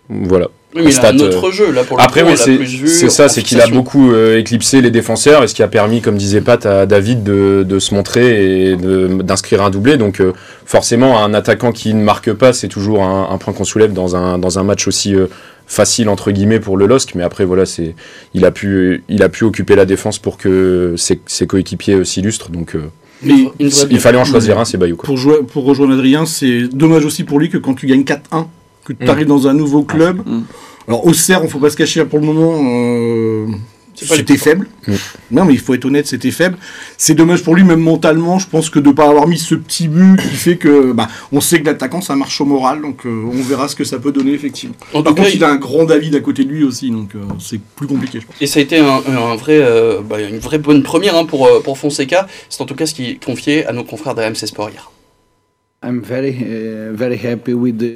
Voilà. 0.09 0.49
Oui, 0.75 0.83
mais 0.85 0.91
il 0.91 0.97
a 0.97 0.99
Stat, 0.99 1.09
un 1.11 1.19
autre 1.19 1.51
jeu 1.51 1.71
là 1.71 1.85
pour 1.85 1.99
le 1.99 2.03
Après, 2.03 2.23
oui, 2.23 2.35
c'est 2.37 3.11
ça, 3.11 3.29
c'est 3.29 3.43
qu'il 3.43 3.61
a 3.61 3.67
beaucoup 3.67 4.11
euh, 4.11 4.39
éclipsé 4.39 4.81
les 4.81 4.91
défenseurs, 4.91 5.43
et 5.43 5.49
ce 5.49 5.55
qui 5.55 5.63
a 5.63 5.69
permis, 5.69 6.01
comme 6.01 6.17
disait 6.17 6.41
Pat, 6.41 6.65
à 6.65 6.87
David 6.87 7.23
de, 7.23 7.63
de 7.67 7.79
se 7.79 7.95
montrer 7.95 8.71
et 8.73 8.77
d'inscrire 8.77 9.63
un 9.63 9.69
doublé. 9.71 9.99
Donc, 9.99 10.21
euh, 10.21 10.33
forcément, 10.65 11.23
un 11.23 11.35
attaquant 11.35 11.73
qui 11.73 11.93
ne 11.93 12.03
marque 12.03 12.33
pas, 12.33 12.55
c'est 12.55 12.69
toujours 12.69 13.03
un, 13.03 13.29
un 13.31 13.37
point 13.39 13.53
qu'on 13.53 13.65
soulève 13.65 13.93
dans 13.93 14.17
un, 14.17 14.39
dans 14.39 14.59
un 14.59 14.63
match 14.63 14.89
aussi 14.89 15.15
euh, 15.15 15.27
facile, 15.73 16.09
entre 16.09 16.31
guillemets, 16.31 16.61
pour 16.61 16.77
le 16.77 16.87
LOSC. 16.87 17.15
Mais 17.15 17.23
après, 17.23 17.45
voilà, 17.45 17.65
c'est 17.65 17.95
il, 18.35 18.45
a 18.45 18.51
pu, 18.51 19.03
il 19.09 19.23
a 19.23 19.29
pu 19.29 19.45
occuper 19.45 19.75
la 19.75 19.87
défense 19.87 20.19
pour 20.19 20.37
que 20.37 20.95
ses, 20.97 21.21
ses 21.27 21.47
coéquipiers 21.47 21.95
euh, 21.95 22.05
s'illustrent. 22.05 22.51
Donc, 22.51 22.75
euh, 22.77 22.91
Mais 23.23 23.47
il 23.59 24.01
fallait 24.01 24.19
en 24.19 24.25
choisir 24.25 24.59
un, 24.59 24.65
c'est 24.65 24.77
Bayou. 24.77 24.97
Quoi. 24.97 25.07
pour, 25.07 25.17
jouer, 25.17 25.39
pour 25.43 25.65
rejoindre 25.65 25.95
Adrien, 25.95 26.27
c'est 26.27 26.69
dommage 26.69 27.07
aussi 27.07 27.25
pour 27.25 27.41
lui 27.41 27.49
que 27.49 27.57
quand 27.57 27.75
tu 27.75 27.87
gagnes 27.87 28.03
4-1, 28.03 28.47
que 28.85 28.93
tu 28.93 29.09
arrives 29.09 29.27
dans 29.27 29.49
un 29.49 29.55
nouveau 29.55 29.83
club. 29.83 30.23
Mm. 30.27 30.43
Alors, 30.89 31.07
Auxerre, 31.07 31.43
on 31.43 31.49
faut 31.49 31.59
pas 31.59 31.71
se 31.71 31.77
cacher 31.77 32.05
pour 32.05 32.19
le 32.19 32.27
moment, 32.27 32.61
euh, 32.61 33.47
c'était 33.95 34.37
faible. 34.37 34.69
Mm. 34.87 34.93
Non, 35.31 35.45
mais 35.45 35.55
il 35.55 35.61
faut 35.61 35.75
être 35.75 35.85
honnête, 35.85 36.07
c'était 36.07 36.31
faible. 36.31 36.57
C'est 36.97 37.15
dommage 37.15 37.43
pour 37.43 37.55
lui, 37.55 37.65
même 37.65 37.81
mentalement, 37.81 38.39
je 38.39 38.47
pense 38.49 38.71
que 38.71 38.79
de 38.79 38.91
pas 38.91 39.09
avoir 39.09 39.27
mis 39.27 39.39
ce 39.39 39.55
petit 39.55 39.89
but 39.89 40.21
qui 40.21 40.37
fait 40.37 40.57
que, 40.57 40.93
bah, 40.93 41.09
on 41.31 41.41
sait 41.41 41.61
que 41.61 41.67
l'attaquant, 41.67 42.01
ça 42.01 42.17
marche 42.17 42.41
au 42.41 42.45
moral, 42.45 42.83
donc 42.83 43.07
euh, 43.07 43.25
on 43.33 43.43
verra 43.43 43.69
ce 43.69 43.77
que 43.77 43.85
ça 43.85 43.99
peut 43.99 44.13
donner, 44.13 44.33
effectivement. 44.33 44.75
En 44.93 45.03
Par 45.03 45.13
tout 45.13 45.17
cas, 45.17 45.23
contre, 45.25 45.37
il 45.37 45.45
a 45.45 45.51
un 45.51 45.57
grand 45.57 45.85
David 45.85 46.15
à 46.15 46.21
côté 46.21 46.45
de 46.45 46.51
lui 46.51 46.65
aussi, 46.65 46.91
donc 46.91 47.15
euh, 47.15 47.21
c'est 47.39 47.61
plus 47.61 47.87
compliqué, 47.87 48.21
je 48.21 48.27
pense. 48.27 48.37
Et 48.41 48.47
ça 48.47 48.61
a 48.61 48.63
été 48.63 48.79
un, 48.79 49.03
un 49.07 49.37
vrai, 49.37 49.59
euh, 49.61 50.01
bah, 50.01 50.21
une 50.21 50.39
vraie 50.39 50.59
bonne 50.59 50.83
première 50.83 51.17
hein, 51.17 51.25
pour, 51.25 51.49
pour 51.63 51.79
Fonseca. 51.79 52.27
C'est 52.49 52.61
en 52.61 52.67
tout 52.67 52.75
cas 52.75 52.87
ce 52.87 52.95
qui 52.95 53.11
est 53.11 53.25
confié 53.25 53.67
à 53.67 53.73
nos 53.73 53.85
confrères 53.85 54.15
d'AMC 54.15 54.47
Sport 54.47 54.71
hier. 54.71 54.91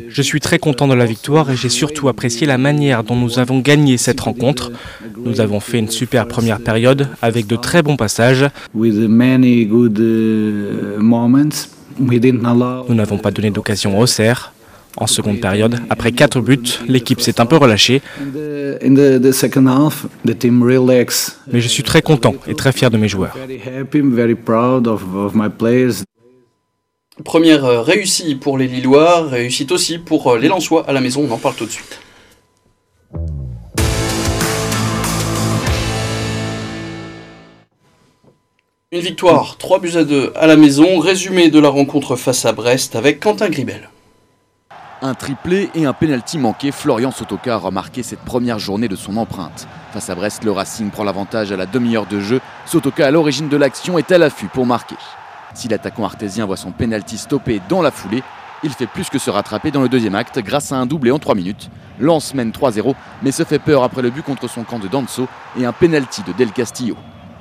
Je 0.09 0.23
suis 0.23 0.41
très 0.41 0.59
content 0.59 0.88
de 0.88 0.94
la 0.94 1.06
victoire 1.06 1.50
et 1.50 1.56
j'ai 1.56 1.69
surtout 1.69 2.09
apprécié 2.09 2.47
la 2.47 2.59
manière 2.59 3.05
dont 3.05 3.15
nous 3.17 3.38
avons 3.38 3.61
gagné 3.61 3.97
cette 3.97 4.21
rencontre. 4.21 4.73
Nous 5.25 5.41
avons 5.41 5.61
fait 5.61 5.79
une 5.79 5.88
super 5.88 6.27
première 6.27 6.59
période 6.61 7.09
avec 7.23 7.47
de 7.47 7.56
très 7.56 7.83
bons 7.83 7.97
passages. 7.97 8.47
Nous 12.88 12.94
n'avons 12.94 13.19
pas 13.19 13.31
donné 13.31 13.50
d'occasion 13.50 13.99
au 13.99 14.03
Auxerre. 14.03 14.53
En 14.99 15.06
seconde 15.06 15.41
période, 15.41 15.79
après 15.91 16.11
quatre 16.12 16.41
buts, 16.41 16.79
l'équipe 16.88 17.21
s'est 17.21 17.38
un 17.38 17.44
peu 17.44 17.56
relâchée, 17.56 18.00
mais 21.53 21.61
je 21.61 21.69
suis 21.69 21.83
très 21.83 22.00
content 22.00 22.35
et 22.49 22.55
très 22.55 22.73
fier 22.73 22.91
de 22.91 22.97
mes 22.97 23.09
joueurs. 23.09 23.37
Première 27.25 27.65
euh, 27.65 27.81
réussie 27.81 28.35
pour 28.35 28.59
les 28.59 28.67
Lillois, 28.67 29.23
réussite 29.23 29.73
aussi 29.73 29.99
pour 29.99 30.31
euh, 30.33 30.39
les 30.39 30.49
Lensois 30.49 30.85
à 30.87 30.93
la 30.93 31.01
maison. 31.01 31.27
On 31.27 31.33
en 31.33 31.39
parle 31.39 31.55
tout 31.55 31.65
de 31.65 31.71
suite. 31.71 31.99
Une 38.93 39.01
victoire, 39.01 39.57
3 39.57 39.81
buts 39.81 39.97
à 39.97 40.05
2 40.05 40.33
à 40.37 40.47
la 40.47 40.57
maison. 40.57 40.99
Résumé 40.99 41.49
de 41.49 41.59
la 41.59 41.71
rencontre 41.71 42.17
face 42.17 42.45
à 42.45 42.53
Brest 42.53 42.97
avec 42.97 43.21
Quentin 43.21 43.49
Gribel. 43.49 43.89
Un 45.01 45.15
triplé 45.15 45.71
et 45.75 45.87
un 45.87 45.93
pénalty 45.95 46.37
manqué, 46.37 46.71
Florian 46.71 47.11
Sotoka 47.11 47.55
a 47.55 47.59
remarqué 47.59 48.03
cette 48.03 48.21
première 48.21 48.59
journée 48.59 48.89
de 48.89 48.97
son 48.97 49.17
empreinte. 49.17 49.67
Face 49.93 50.11
à 50.11 50.15
Brest, 50.15 50.45
le 50.45 50.53
Racing 50.53 50.91
prend 50.91 51.05
l'avantage 51.05 51.51
à 51.51 51.57
la 51.57 51.67
demi-heure 51.67 52.07
de 52.07 52.21
jeu. 52.21 52.41
Sotoka 52.67 53.07
à 53.07 53.11
l'origine 53.11 53.49
de 53.49 53.57
l'action 53.57 53.99
est 53.99 54.12
à 54.12 54.19
l'affût 54.19 54.49
pour 54.49 54.67
marquer. 54.67 54.97
Si 55.56 55.69
l'attaquant 55.69 56.05
artésien 56.05 56.44
voit 56.44 56.58
son 56.58 56.70
pénalty 56.70 57.17
stoppé 57.17 57.62
dans 57.70 57.81
la 57.81 57.91
foulée, 57.91 58.23
il 58.62 58.69
fait 58.69 58.87
plus 58.87 59.08
que 59.08 59.19
se 59.19 59.31
rattraper 59.31 59.70
dans 59.70 59.81
le 59.81 59.88
deuxième 59.88 60.14
acte 60.14 60.38
grâce 60.41 60.70
à 60.70 60.76
un 60.76 60.85
doublé 60.85 61.11
en 61.11 61.19
3 61.19 61.35
minutes. 61.35 61.70
Lance 61.99 62.35
mène 62.35 62.50
3-0, 62.50 62.94
mais 63.23 63.32
se 63.32 63.43
fait 63.43 63.58
peur 63.58 63.82
après 63.82 64.03
le 64.03 64.11
but 64.11 64.23
contre 64.23 64.49
son 64.49 64.64
camp 64.64 64.79
de 64.79 64.87
Danso 64.87 65.26
et 65.58 65.64
un 65.64 65.73
pénalty 65.73 66.23
de 66.25 66.32
Del 66.32 66.53
Castillo. 66.53 66.94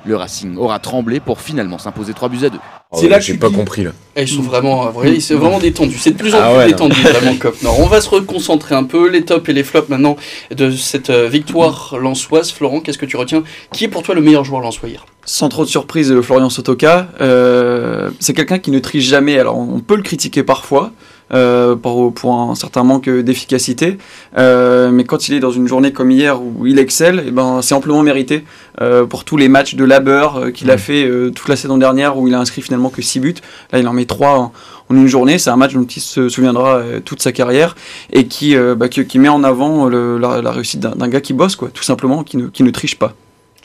Le 0.06 0.16
Racing 0.16 0.56
aura 0.56 0.78
tremblé 0.78 1.20
pour 1.20 1.40
finalement 1.40 1.78
s'imposer 1.78 2.14
3 2.14 2.28
buts 2.28 2.44
à 2.44 2.48
2. 2.50 2.58
C'est 2.94 3.08
là 3.08 3.18
que 3.18 3.24
J'ai 3.24 3.34
pas 3.34 3.48
dis- 3.48 3.54
compris 3.56 3.82
là. 3.82 3.90
Et 4.14 4.22
ils 4.22 4.28
sont 4.28 4.42
vraiment, 4.42 4.86
euh, 4.86 4.90
vraiment- 4.90 5.20
c'est 5.20 5.34
vraiment 5.34 5.58
détendu. 5.58 5.96
C'est 5.98 6.12
de 6.12 6.16
plus 6.16 6.34
en 6.34 6.38
Ah 6.40 6.48
plus 6.50 6.56
ouais, 6.58 6.66
détendu, 6.68 7.00
vraiment, 7.02 7.36
Cop 7.36 7.60
Nord. 7.62 7.80
On 7.80 7.86
va 7.86 8.00
se 8.00 8.08
reconcentrer 8.08 8.74
un 8.74 8.84
peu, 8.84 9.08
les 9.10 9.22
tops 9.24 9.48
et 9.48 9.52
les 9.52 9.64
flops 9.64 9.88
maintenant 9.88 10.16
de 10.54 10.70
cette 10.70 11.10
euh, 11.10 11.28
victoire 11.28 11.96
lançoise. 12.00 12.52
Florent, 12.52 12.80
qu'est-ce 12.80 12.98
que 12.98 13.06
tu 13.06 13.16
retiens? 13.16 13.42
Qui 13.72 13.84
est 13.84 13.88
pour 13.88 14.02
toi 14.02 14.14
le 14.14 14.20
meilleur 14.20 14.44
joueur 14.44 14.62
hier? 14.84 15.04
Sans 15.24 15.48
trop 15.48 15.64
de 15.64 15.68
surprise, 15.68 16.12
euh, 16.12 16.22
Florian 16.22 16.48
Sotoka, 16.48 17.08
euh, 17.20 18.10
c'est 18.20 18.32
quelqu'un 18.32 18.58
qui 18.60 18.70
ne 18.70 18.78
triche 18.78 19.04
jamais. 19.04 19.38
Alors 19.38 19.58
on 19.58 19.80
peut 19.80 19.96
le 19.96 20.02
critiquer 20.02 20.44
parfois 20.44 20.92
euh, 21.34 21.74
pour, 21.76 22.12
pour 22.14 22.34
un 22.34 22.54
certain 22.54 22.84
manque 22.84 23.08
d'efficacité, 23.08 23.98
euh, 24.38 24.90
mais 24.90 25.04
quand 25.04 25.28
il 25.28 25.34
est 25.34 25.40
dans 25.40 25.50
une 25.50 25.66
journée 25.66 25.92
comme 25.92 26.10
hier 26.10 26.40
où 26.40 26.66
il 26.66 26.78
excelle, 26.78 27.24
eh 27.26 27.30
ben, 27.30 27.60
c'est 27.62 27.74
amplement 27.74 28.02
mérité 28.02 28.44
euh, 28.80 29.06
pour 29.06 29.24
tous 29.24 29.36
les 29.36 29.48
matchs 29.48 29.74
de 29.74 29.84
labeur 29.84 30.52
qu'il 30.52 30.70
a 30.70 30.78
fait 30.78 31.10
toute 31.34 31.48
la 31.48 31.56
saison 31.56 31.78
dernière 31.78 32.16
où 32.16 32.28
il 32.28 32.34
a 32.34 32.38
inscrit 32.40 32.62
finalement 32.62 32.90
que 32.90 33.02
6 33.02 33.20
buts. 33.20 33.34
Là 33.72 33.78
il 33.80 33.88
en 33.88 33.92
met 33.92 34.04
3 34.04 34.28
en, 34.38 34.52
en 34.88 34.94
une 34.96 35.08
journée. 35.08 35.38
C'est 35.38 35.50
un 35.50 35.56
match 35.56 35.72
dont 35.74 35.84
il 35.84 36.00
se 36.00 36.28
souviendra 36.28 36.80
toute 37.04 37.20
sa 37.22 37.32
carrière 37.32 37.74
et 38.12 38.26
qui, 38.26 38.54
bah, 38.76 38.88
qui, 38.88 39.04
qui 39.06 39.18
met 39.18 39.28
en 39.28 39.42
avant 39.42 39.86
le- 39.86 40.18
la, 40.18 40.40
la 40.42 40.52
réussite 40.52 40.80
d'un 40.80 40.90
d'un 40.92 41.08
gars 41.08 41.20
qui 41.20 41.32
bosse, 41.32 41.56
quoi, 41.56 41.68
tout 41.74 41.82
simplement, 41.82 42.22
qui 42.24 42.36
ne, 42.36 42.46
qui 42.48 42.62
ne 42.62 42.70
triche 42.70 42.96
pas. 42.98 43.14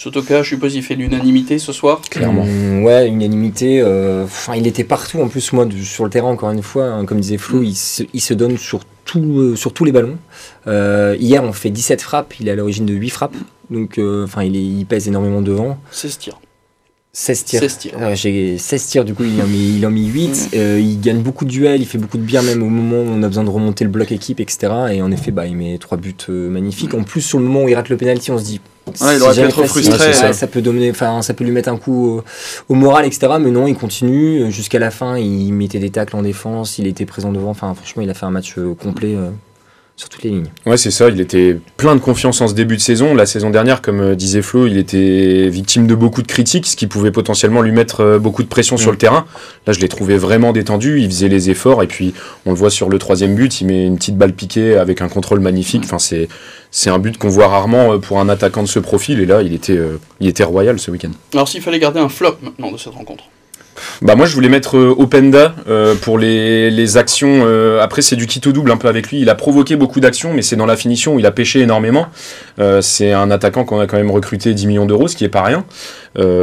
Sotoka, 0.02 0.42
je 0.42 0.50
suppose, 0.50 0.74
il 0.74 0.82
fait 0.82 0.96
l'unanimité 0.96 1.60
ce 1.60 1.72
soir. 1.72 2.02
Clairement. 2.10 2.42
Hum, 2.42 2.84
ouais, 2.84 3.08
unanimité. 3.08 3.82
euh, 3.82 4.24
Enfin, 4.24 4.56
il 4.56 4.66
était 4.66 4.84
partout 4.84 5.20
en 5.22 5.28
plus, 5.28 5.54
moi, 5.54 5.66
du- 5.66 5.86
sur 5.86 6.04
le 6.06 6.10
terrain, 6.10 6.30
encore 6.30 6.50
une 6.50 6.64
fois. 6.64 6.86
hein, 6.86 7.06
comme 7.06 7.20
disait 7.20 7.38
Flo, 7.38 7.62
il, 7.62 7.76
se, 7.76 8.02
il 8.12 8.20
se 8.20 8.34
donne 8.34 8.58
sur, 8.58 8.80
tout, 9.06 9.20
euh, 9.40 9.56
sur 9.56 9.74
tous 9.74 9.86
les 9.86 9.92
ballons. 9.92 10.18
Euh, 10.66 11.16
hier, 11.20 11.44
on 11.44 11.54
fait 11.54 11.70
17 11.70 12.02
frappes. 12.02 12.34
Il 12.40 12.48
est 12.48 12.52
à 12.52 12.56
l'origine 12.56 12.88
de 12.88 12.96
8 12.96 13.10
frappes. 13.12 13.36
Donc, 13.70 14.00
euh, 14.00 14.24
enfin, 14.24 14.42
il, 14.44 14.56
il 14.56 14.86
pèse 14.88 15.08
énormément 15.08 15.42
devant. 15.42 15.78
C'est 15.92 16.10
ce 16.10 16.18
tir. 16.18 16.40
16 17.14 17.44
tirs. 17.44 17.60
16 17.60 17.78
tirs. 17.78 18.16
J'ai 18.16 18.58
16 18.58 18.86
tirs, 18.88 19.06
du 19.06 19.14
coup, 19.14 19.24
il 19.24 19.42
en 19.42 19.48
met, 19.48 19.58
il 19.58 19.86
en 19.86 19.92
met 19.92 20.02
8. 20.02 20.52
Euh, 20.54 20.80
il 20.80 21.00
gagne 21.02 21.22
beaucoup 21.22 21.44
de 21.44 21.50
duels, 21.50 21.82
il 21.82 21.86
fait 21.86 21.98
beaucoup 21.98 22.18
de 22.18 22.24
bien, 22.24 22.42
même 22.42 22.64
au 22.64 22.70
moment 22.70 23.02
où 23.02 23.14
on 23.14 23.22
a 23.24 23.28
besoin 23.28 23.44
de 23.44 23.50
remonter 23.50 23.84
le 23.84 23.90
bloc 23.90 24.12
équipe, 24.14 24.40
etc. 24.40 24.72
Et 24.94 25.02
en 25.02 25.12
effet, 25.12 25.32
bah, 25.32 25.46
il 25.46 25.58
met 25.58 25.78
3 25.78 25.98
buts 25.98 26.16
euh, 26.30 26.50
magnifiques. 26.50 26.94
En 26.94 27.04
plus, 27.04 27.22
sur 27.22 27.40
le 27.40 27.46
moment 27.46 27.64
où 27.64 27.70
il 27.70 27.76
rate 27.76 27.90
le 27.90 27.98
penalty, 27.98 28.32
on 28.32 28.38
se 28.38 28.44
dit. 28.46 28.62
Ouais, 28.88 28.94
il 28.94 28.98
c'est 28.98 29.22
aurait 29.22 29.30
pu 29.30 29.36
jamais 29.36 29.50
être 29.50 29.56
facile, 29.56 29.84
frustré, 29.84 30.10
ouais, 30.10 30.28
ouais. 30.28 30.34
ça, 30.34 30.48
peut 30.48 30.62
donner, 30.62 30.90
enfin, 30.90 31.22
ça 31.22 31.34
peut 31.34 31.44
lui 31.44 31.52
mettre 31.52 31.70
un 31.70 31.78
coup 31.78 32.08
au, 32.08 32.24
au 32.70 32.74
moral, 32.76 33.06
etc. 33.06 33.34
Mais 33.40 33.52
non, 33.52 33.68
il 33.68 33.76
continue. 33.76 34.50
Jusqu'à 34.50 34.80
la 34.80 34.90
fin, 34.90 35.18
il 35.18 35.54
mettait 35.54 35.80
des 35.80 35.92
tacles 35.92 36.16
en 36.16 36.22
défense, 36.22 36.80
il 36.80 36.88
était 36.88 37.06
présent 37.06 37.32
devant. 37.32 37.50
Enfin, 37.50 37.74
franchement, 37.76 38.02
il 38.02 38.10
a 38.10 38.14
fait 38.14 38.26
un 38.26 38.32
match 38.32 38.56
euh, 38.58 38.74
complet 38.74 39.16
euh, 39.16 39.30
sur 40.02 40.10
toutes 40.10 40.24
les 40.24 40.32
lignes. 40.32 40.48
Ouais, 40.66 40.78
c'est 40.78 40.90
ça. 40.90 41.10
Il 41.10 41.22
était 41.22 41.58
plein 41.78 41.96
de 41.96 42.00
confiance 42.02 42.42
en 42.42 42.48
ce 42.48 42.56
début 42.56 42.76
de 42.76 42.82
saison. 42.82 43.14
La 43.14 43.28
saison 43.28 43.52
dernière, 43.52 43.84
comme 43.84 44.02
euh, 44.02 44.16
disait 44.16 44.42
Flo, 44.42 44.66
il 44.66 44.78
était 44.78 45.48
victime 45.48 45.86
de 45.86 45.94
beaucoup 45.94 46.24
de 46.24 46.28
critiques, 46.28 46.66
ce 46.66 46.76
qui 46.76 46.88
pouvait 46.88 47.12
potentiellement 47.12 47.62
lui 47.62 47.72
mettre 47.72 48.02
euh, 48.02 48.18
beaucoup 48.20 48.42
de 48.42 48.48
pression 48.48 48.78
sur 48.78 48.90
Mm. 48.90 48.94
le 48.94 48.98
terrain. 48.98 49.26
Là, 49.68 49.74
je 49.74 49.80
l'ai 49.80 49.88
trouvé 49.88 50.18
vraiment 50.18 50.54
détendu. 50.54 51.00
Il 51.02 51.06
faisait 51.06 51.28
les 51.28 51.52
efforts 51.52 51.84
et 51.84 51.88
puis 51.88 52.16
on 52.48 52.50
le 52.50 52.58
voit 52.58 52.72
sur 52.72 52.90
le 52.90 52.98
troisième 52.98 53.36
but. 53.36 53.62
Il 53.62 53.68
met 53.68 53.86
une 53.86 53.98
petite 53.98 54.18
balle 54.18 54.34
piquée 54.34 54.76
avec 54.76 55.02
un 55.02 55.08
contrôle 55.08 55.40
magnifique. 55.40 55.84
Enfin, 55.86 56.00
c'est 56.00 56.28
c'est 56.72 56.90
un 56.90 56.98
but 56.98 57.18
qu'on 57.20 57.30
voit 57.30 57.48
rarement 57.48 57.94
euh, 57.94 57.98
pour 58.00 58.20
un 58.20 58.28
attaquant 58.28 58.64
de 58.64 58.68
ce 58.68 58.80
profil. 58.80 59.20
Et 59.20 59.28
là, 59.28 59.44
il 59.44 59.54
était 59.54 59.78
euh, 59.78 60.00
il 60.20 60.28
était 60.28 60.44
royal 60.44 60.80
ce 60.80 60.90
week-end. 60.90 61.12
Alors 61.34 61.48
s'il 61.48 61.62
fallait 61.62 61.80
garder 61.80 62.00
un 62.00 62.10
flop 62.10 62.38
maintenant 62.42 62.72
de 62.72 62.78
cette 62.78 62.94
rencontre. 62.94 63.26
Bah 64.02 64.16
moi 64.16 64.26
je 64.26 64.34
voulais 64.34 64.50
mettre 64.50 64.78
euh, 64.78 64.96
Openda 64.98 65.56
euh, 65.70 65.96
pour 65.96 66.18
les, 66.18 66.70
les 66.72 66.98
actions. 66.98 67.44
euh, 67.46 67.82
après 67.82 68.02
c'est 68.02 68.16
du 68.16 68.28
kit 68.28 68.42
au 68.46 68.52
double 68.52 68.72
un 68.72 68.78
peu 68.78 68.88
avec 68.88 69.10
lui. 69.10 69.22
Il 69.22 69.30
a 69.30 69.36
provoqué 69.36 69.76
beaucoup 69.76 70.00
d'actions, 70.00 70.34
mais 70.34 70.42
c'est 70.42 70.56
dans 70.56 70.66
la 70.66 70.76
finition 70.76 71.16
où 71.16 71.20
il 71.20 71.26
a 71.26 71.32
pêché 71.32 71.62
énormément. 71.62 72.08
C'est 72.82 73.12
un 73.12 73.32
attaquant 73.32 73.66
qu'on 73.66 73.80
a 73.80 73.88
quand 73.88 73.98
même 73.98 74.12
recruté 74.12 74.54
10 74.54 74.68
millions 74.68 74.86
d'euros, 74.86 75.08
ce 75.08 75.16
qui 75.16 75.24
est 75.26 75.30
pas 75.30 75.44
rien. 75.44 75.66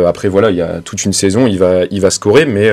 Après 0.06 0.28
voilà, 0.28 0.50
il 0.50 0.56
y 0.56 0.62
a 0.62 0.80
toute 0.84 1.04
une 1.04 1.12
saison, 1.12 1.46
il 1.46 1.58
va, 1.58 1.84
il 1.90 2.00
va 2.00 2.10
scorer, 2.10 2.46
mais 2.46 2.70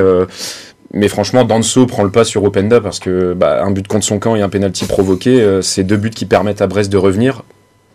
mais 0.93 1.07
franchement, 1.07 1.43
Danso 1.43 1.86
prend 1.86 2.03
le 2.03 2.12
pas 2.12 2.24
sur 2.24 2.43
Openda 2.43 2.79
parce 2.79 3.00
que 3.00 3.34
bah, 3.34 3.63
un 3.63 3.72
but 3.72 3.88
contre 3.88 4.05
son 4.05 4.19
camp 4.19 4.36
et 4.36 4.41
un 4.41 4.50
penalty 4.50 4.86
provoqué, 4.86 5.60
c'est 5.62 5.84
deux 5.84 5.98
buts 5.98 6.10
qui 6.10 6.25
permettent 6.25 6.62
à 6.62 6.67
Brest 6.67 6.91
de 6.91 6.98
revenir. 6.98 7.43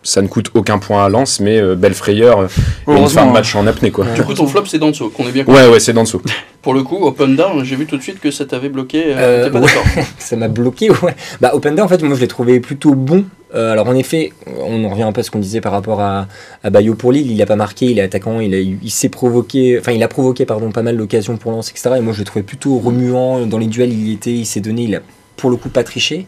Ça 0.03 0.21
ne 0.23 0.27
coûte 0.27 0.49
aucun 0.55 0.79
point 0.79 1.05
à 1.05 1.09
Lens, 1.09 1.39
mais 1.39 1.59
euh, 1.59 1.75
belle 1.75 1.93
frayeur 1.93 2.39
euh, 2.39 2.47
et 2.87 2.97
une 2.97 3.07
fin 3.07 3.25
de 3.27 3.31
match 3.31 3.55
en 3.55 3.67
apnée 3.67 3.91
quoi. 3.91 4.05
Du 4.15 4.23
coup, 4.23 4.33
ton 4.33 4.47
flop, 4.47 4.65
c'est 4.65 4.79
Danso, 4.79 5.09
qu'on 5.09 5.27
est 5.27 5.31
bien 5.31 5.45
Ouais 5.45 5.67
ouais, 5.69 5.79
c'est 5.79 5.93
Danso. 5.93 6.21
Pour 6.63 6.73
le 6.73 6.83
coup, 6.83 6.97
Open 7.05 7.35
Down, 7.35 7.63
j'ai 7.63 7.75
vu 7.75 7.85
tout 7.87 7.97
de 7.97 8.01
suite 8.03 8.19
que 8.19 8.29
ça 8.31 8.45
t'avait 8.45 8.69
bloqué. 8.69 9.03
Euh, 9.07 9.15
Euh, 9.17 9.45
T'es 9.45 9.51
pas 9.51 9.59
ouais. 9.59 9.65
d'accord 9.65 9.83
ça 10.19 10.35
m'a 10.35 10.47
bloqué, 10.47 10.89
ouais. 10.89 11.15
Bah, 11.39 11.51
Openda, 11.55 11.83
en 11.83 11.87
fait, 11.87 12.01
moi, 12.03 12.15
je 12.15 12.21
l'ai 12.21 12.27
trouvé 12.27 12.59
plutôt 12.59 12.93
bon. 12.93 13.25
Euh, 13.55 13.71
alors, 13.71 13.87
en 13.87 13.95
effet, 13.95 14.31
on 14.59 14.83
en 14.85 14.89
revient 14.89 15.03
un 15.03 15.11
peu 15.11 15.21
à 15.21 15.23
ce 15.23 15.31
qu'on 15.31 15.39
disait 15.39 15.59
par 15.61 15.71
rapport 15.71 16.01
à, 16.01 16.27
à 16.63 16.69
Bayo 16.69 16.93
pour 16.93 17.11
Lille. 17.11 17.31
Il 17.31 17.41
a 17.41 17.45
pas 17.47 17.55
marqué, 17.55 17.87
il 17.87 17.97
est 17.99 18.03
attaquant, 18.03 18.39
il, 18.39 18.53
a, 18.53 18.59
il 18.59 18.89
s'est 18.91 19.09
provoqué, 19.09 19.77
enfin, 19.79 19.91
il 19.91 20.03
a 20.03 20.07
provoqué, 20.07 20.45
pardon, 20.45 20.71
pas 20.71 20.83
mal 20.83 20.97
d'occasions 20.97 21.37
pour 21.37 21.51
Lens, 21.51 21.69
etc. 21.71 21.95
Et 21.97 22.01
moi, 22.01 22.13
je 22.13 22.19
l'ai 22.19 22.25
trouvé 22.25 22.43
plutôt 22.43 22.77
remuant. 22.77 23.45
Dans 23.47 23.57
les 23.57 23.67
duels, 23.67 23.91
il 23.91 24.07
y 24.09 24.13
était, 24.13 24.31
il 24.31 24.45
s'est 24.45 24.61
donné, 24.61 24.83
il 24.83 24.95
a 24.95 24.99
pour 25.37 25.49
le 25.49 25.57
coup 25.57 25.69
pas 25.69 25.83
triché. 25.83 26.27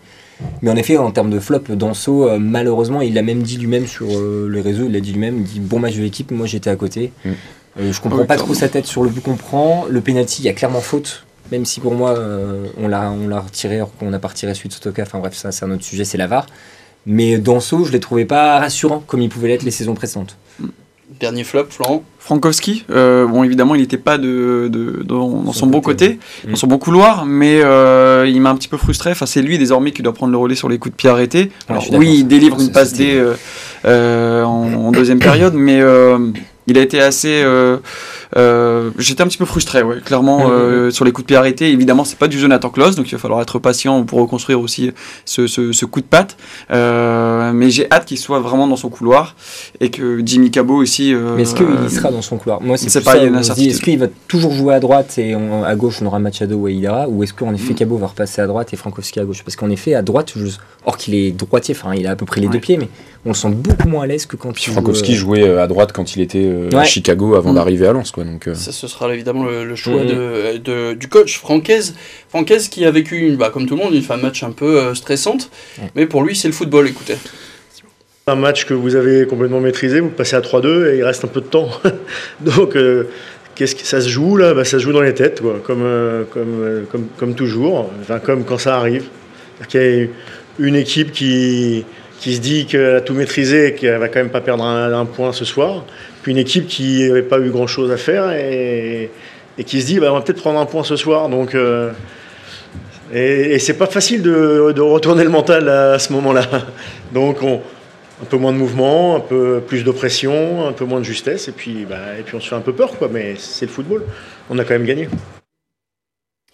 Mais 0.62 0.72
en 0.72 0.76
effet, 0.76 0.98
en 0.98 1.12
termes 1.12 1.30
de 1.30 1.40
flop, 1.40 1.64
Danso, 1.70 2.28
euh, 2.28 2.40
malheureusement, 2.40 3.02
il 3.02 3.14
l'a 3.14 3.22
même 3.22 3.44
dit 3.44 3.58
lui-même 3.58 3.88
sur 3.88 4.08
euh, 4.10 4.50
les 4.52 4.62
réseaux, 4.62 4.86
il 4.86 4.94
l'a 4.94 5.02
dit 5.02 5.12
lui-même, 5.12 5.38
il 5.40 5.44
dit 5.44 5.60
bon 5.60 5.80
match 5.80 5.96
de 5.96 6.02
l'équipe, 6.02 6.32
moi 6.32 6.46
j'étais 6.46 6.70
à 6.70 6.76
côté. 6.76 7.12
Mm. 7.26 7.32
Euh, 7.80 7.92
je 7.92 8.02
comprends 8.02 8.20
Ouais, 8.20 8.26
pas 8.26 8.36
trop 8.36 8.54
sa 8.54 8.70
tête 8.70 8.86
sur 8.86 9.04
le 9.04 9.10
but 9.10 9.22
qu'on 9.22 9.36
prend. 9.36 9.86
Le 9.90 10.02
penalty, 10.02 10.42
il 10.42 10.46
y 10.46 10.50
a 10.50 10.54
clairement 10.54 10.82
faute. 10.82 11.26
Même 11.52 11.66
si 11.66 11.80
pour 11.80 11.94
moi, 11.94 12.12
euh, 12.12 12.68
on 12.78 12.88
l'a 12.88 13.12
on 13.12 13.28
l'a 13.28 13.42
retiré, 13.42 13.76
alors 13.76 13.96
qu'on 13.96 14.10
n'a 14.10 14.20
pas 14.20 14.30
retiré 14.30 14.54
suite 14.54 14.74
Sotoka. 14.74 15.04
Enfin 15.04 15.20
bref, 15.20 15.36
ça 15.36 15.52
c'est 15.52 15.66
un 15.66 15.72
autre 15.72 15.84
sujet, 15.84 16.06
c'est 16.06 16.18
la 16.18 16.28
VAR. 16.28 16.46
Mais 17.06 17.38
Danso, 17.38 17.84
je 17.84 17.92
l'ai 17.92 18.00
trouvé 18.00 18.26
pas 18.26 18.60
rassurant 18.60 19.04
comme 19.06 19.22
il 19.22 19.30
pouvait 19.30 19.50
l'être 19.50 19.64
les 19.64 19.72
saisons 19.72 19.94
précédentes. 19.94 20.38
Dernier 21.20 21.44
flop, 21.44 21.66
Florent? 21.70 22.04
Frankowski, 22.26 22.86
euh, 22.90 23.28
bon 23.28 23.44
évidemment 23.44 23.76
il 23.76 23.82
n'était 23.82 23.98
pas 23.98 24.18
de, 24.18 24.70
de- 24.72 25.04
dans, 25.04 25.28
dans 25.28 25.52
son, 25.52 25.60
Son 25.60 25.68
bon 25.68 25.82
côté. 25.82 26.12
côté, 26.12 26.20
Mm. 26.48 26.50
dans 26.52 26.56
son 26.56 26.68
bon 26.68 26.78
couloir, 26.78 27.26
mais 27.26 27.60
euh, 27.62 28.26
il 28.28 28.40
m'a 28.40 28.50
un 28.50 28.56
petit 28.56 28.70
peu 28.70 28.78
frustré. 28.78 29.12
Enfin 29.12 29.26
c'est 29.26 29.42
lui 29.42 29.58
désormais 29.58 29.92
qui 29.92 30.02
doit 30.04 30.14
prendre 30.14 30.32
le 30.32 30.38
relais 30.38 30.56
sur 30.56 30.70
les 30.70 30.78
coups 30.78 30.94
de 30.94 30.98
pied 30.98 31.10
arrêtés. 31.10 31.52
Alors 31.68 31.84
oui, 31.94 32.16
il 32.20 32.24
délivre 32.28 32.60
une 32.62 32.72
passe 32.72 32.94
D 32.94 33.22
euh, 33.86 34.44
en, 34.44 34.74
en 34.74 34.92
deuxième 34.94 35.20
période, 35.20 35.54
mais 35.54 35.82
il 36.68 36.78
a 36.78 36.82
été 36.82 37.02
assez. 37.02 37.44
Euh, 38.38 38.92
J'étais 38.98 39.22
un 39.24 39.28
petit 39.28 39.38
peu 39.38 39.46
frustré, 39.46 39.82
ouais, 39.84 40.00
clairement 40.04 40.48
Mm, 40.48 40.52
euh, 40.52 40.92
sur 40.92 41.06
les 41.06 41.12
coups 41.12 41.26
de 41.26 41.28
pied 41.28 41.38
arrêtés. 41.38 41.72
Évidemment 41.72 42.04
c'est 42.04 42.18
pas 42.18 42.28
du 42.28 42.40
Jonathan 42.40 42.70
Klaus, 42.70 42.96
donc 42.96 43.08
il 43.10 43.12
va 43.16 43.18
falloir 43.20 43.42
être 43.42 43.60
patient 43.60 44.04
pour 44.04 44.20
reconstruire 44.20 44.60
aussi 44.60 44.92
ce, 45.26 45.48
ce- 45.48 45.72
ce 45.72 45.86
coup 45.86 46.02
de 46.02 46.06
patte. 46.06 46.36
Euh, 46.72 47.52
mais 47.54 47.70
j'ai 47.70 47.92
hâte 47.92 48.06
qu'il 48.06 48.18
soit 48.18 48.40
vraiment 48.40 48.68
dans 48.68 48.76
son 48.76 48.90
couloir 48.90 49.36
et 49.80 49.90
que 49.90 50.22
Jimmy 50.26 50.52
Cabot 50.52 50.76
aussi. 50.76 51.14
Mais 51.36 51.44
est-ce 51.44 51.56
qu'il 51.56 51.66
y 51.86 51.90
sera 51.90 52.12
dans 52.12 52.22
son 52.22 52.38
couloir? 52.38 52.62
Moi, 52.62 52.78
c'est 52.78 53.04
pas, 53.04 53.14
ça, 53.14 53.24
il 53.58 53.64
y. 53.64 53.70
Est-ce 53.70 53.82
qu'il 53.82 54.00
va 54.00 54.08
toujours 54.28 54.54
jouer 54.54 54.74
à 54.76 54.80
droite 54.80 55.18
et 55.18 55.36
on- 55.36 55.64
à 55.64 55.76
gauche 55.76 56.00
on 56.02 56.06
aura 56.06 56.20
Machado 56.20 56.56
ou 56.58 56.66
Aïdara 56.68 57.08
Ou 57.10 57.24
est-ce 57.24 57.34
qu'en 57.34 57.54
effet 57.54 57.74
Mm. 57.74 57.76
Cabo 57.76 57.98
va 57.98 58.08
repasser 58.08 58.42
à 58.42 58.48
droite 58.48 58.74
et 58.74 58.76
Frankowski 58.78 59.20
à 59.20 59.26
gauche? 59.26 59.44
Parce 59.44 59.56
qu'en 59.56 59.70
effet, 59.70 59.94
à 59.94 60.02
droite, 60.02 60.34
je- 60.36 60.48
or 60.86 60.98
qu'il 60.98 61.16
est 61.16 61.32
droitier, 61.32 61.76
enfin 61.78 61.94
il 61.96 62.08
a 62.08 62.12
à 62.12 62.16
peu 62.16 62.26
près 62.26 62.42
les 62.42 62.48
Ouais. 62.48 62.54
deux 62.54 62.60
pieds, 62.60 62.78
mais 62.78 62.90
on 63.26 63.30
le 63.30 63.36
sent 63.36 63.50
beaucoup 63.52 63.88
moins 63.88 64.04
à 64.04 64.08
l'aise 64.08 64.26
que 64.26 64.36
quand 64.36 64.60
il 64.60 64.66
joue, 64.66 64.74
Frankowski 64.74 65.14
euh, 65.14 65.16
jouait 65.16 65.44
euh, 65.48 65.64
à 65.64 65.68
droite 65.68 65.92
quand 65.94 66.16
il 66.16 66.22
était 66.22 66.44
euh, 66.46 66.70
à. 66.78 66.84
Chicago 66.84 67.36
avant 67.36 67.52
Mm. 67.52 67.56
d'arriver 67.56 67.88
à 67.88 67.94
Lens 67.94 68.12
quoi. 68.12 68.24
Donc 68.26 68.48
euh, 68.48 68.54
Ça, 68.56 68.72
ce 68.72 68.88
sera 68.88 69.14
évidemment 69.14 69.46
le, 69.46 69.64
le 69.66 69.76
choix 69.76 70.04
Mhm. 70.04 70.08
de, 70.08 70.58
de- 70.58 70.94
du 70.94 71.08
coach 71.08 71.38
Francaise. 71.40 71.96
Francaise 72.30 72.68
qui 72.68 72.84
a 72.86 72.92
vécu, 72.92 73.18
une, 73.28 73.36
bah, 73.38 73.50
comme 73.54 73.66
tout 73.66 73.76
le 73.78 73.84
monde, 73.84 73.94
une 73.94 74.02
fin 74.02 74.18
de 74.18 74.22
match 74.24 74.44
un 74.44 74.52
peu 74.52 74.78
euh, 74.78 74.94
stressante. 74.94 75.50
Mais 75.96 76.06
pour 76.06 76.24
lui, 76.24 76.36
c'est 76.36 76.48
le 76.50 76.54
football, 76.54 76.88
écoutez. 76.88 77.16
Un 78.28 78.36
match 78.36 78.66
que 78.66 78.74
vous 78.74 78.96
avez 78.96 79.28
complètement 79.28 79.60
maîtrisé, 79.60 80.00
vous 80.00 80.10
passez 80.10 80.36
à 80.38 80.42
3-2 80.42 80.94
et 80.94 80.98
il 80.98 81.04
reste 81.04 81.26
un 81.26 81.28
peu 81.28 81.42
de 81.42 81.46
temps. 81.48 81.70
Donc, 82.42 82.76
euh, 82.78 83.10
qu'est-ce 83.56 83.76
que 83.76 83.84
ça 83.84 84.00
se 84.00 84.08
joue 84.08 84.38
là? 84.38 84.54
Bah, 84.54 84.64
Ça 84.64 84.80
se 84.80 84.84
joue 84.84 84.94
dans 84.94 85.02
les 85.02 85.14
têtes, 85.14 85.42
quoi, 85.42 85.60
comme, 85.64 85.82
euh, 85.84 86.24
comme, 86.32 86.62
euh, 86.62 86.84
comme, 86.92 87.08
comme 87.18 87.36
toujours, 87.36 87.90
enfin, 88.02 88.20
comme 88.20 88.46
quand 88.46 88.58
ça 88.58 88.78
arrive. 88.78 89.06
Qu'il 89.68 89.82
y 89.82 90.04
a 90.04 90.08
une 90.60 90.76
équipe 90.76 91.12
qui, 91.12 91.84
qui 92.24 92.36
se 92.36 92.40
dit 92.40 92.66
qu'elle 92.66 92.96
a 92.96 93.02
tout 93.02 93.14
maîtrisé 93.14 93.68
et 93.68 93.74
qu'elle 93.74 93.98
va 93.98 94.08
quand 94.08 94.20
même 94.20 94.30
pas 94.30 94.40
perdre 94.40 94.64
un, 94.64 95.06
point 95.06 95.34
ce 95.34 95.44
soir, 95.44 95.84
puis 96.22 96.32
une 96.32 96.38
équipe 96.38 96.68
qui 96.68 97.06
n'avait 97.10 97.22
pas 97.22 97.38
eu 97.38 97.50
grand-chose 97.50 97.92
à 97.92 97.98
faire 97.98 98.32
et, 98.32 99.12
qui 99.66 99.82
se 99.82 99.88
dit 99.88 100.00
bah, 100.00 100.08
on 100.10 100.16
va 100.16 100.22
peut-être 100.22 100.40
prendre 100.40 100.58
un 100.58 100.66
point 100.66 100.86
ce 100.86 100.96
soir. 100.96 101.28
Donc, 101.28 101.54
euh, 101.54 101.92
et, 103.14 103.56
et 103.56 103.60
c'est 103.60 103.78
pas 103.78 103.88
facile 103.88 104.22
de, 104.22 104.80
retourner 104.80 105.26
le 105.26 105.30
mental 105.32 105.68
à 105.68 106.00
ce 106.00 106.14
moment-là. 106.14 106.48
Donc 107.14 107.44
on, 107.44 107.56
un 108.22 108.26
peu 108.26 108.38
moins 108.38 108.54
de 108.54 108.58
mouvement, 108.58 109.18
un 109.18 109.20
peu 109.20 109.60
plus 109.60 109.84
de 109.84 109.92
pression, 109.92 110.66
un 110.66 110.72
peu 110.72 110.86
moins 110.86 111.00
de 111.00 111.06
justesse, 111.06 111.50
et 111.50 111.52
puis, 111.52 111.86
bah, 111.90 112.18
et 112.18 112.22
puis 112.22 112.36
on 112.36 112.40
se 112.40 112.48
fait 112.48 112.56
un 112.56 112.62
peu 112.62 112.72
peur, 112.72 112.98
quoi. 112.98 113.10
Mais 113.12 113.36
c'est 113.38 113.66
le 113.66 113.72
football. 113.72 114.04
On 114.50 114.58
a 114.60 114.64
quand 114.64 114.76
même 114.76 114.86
gagné. 114.86 115.10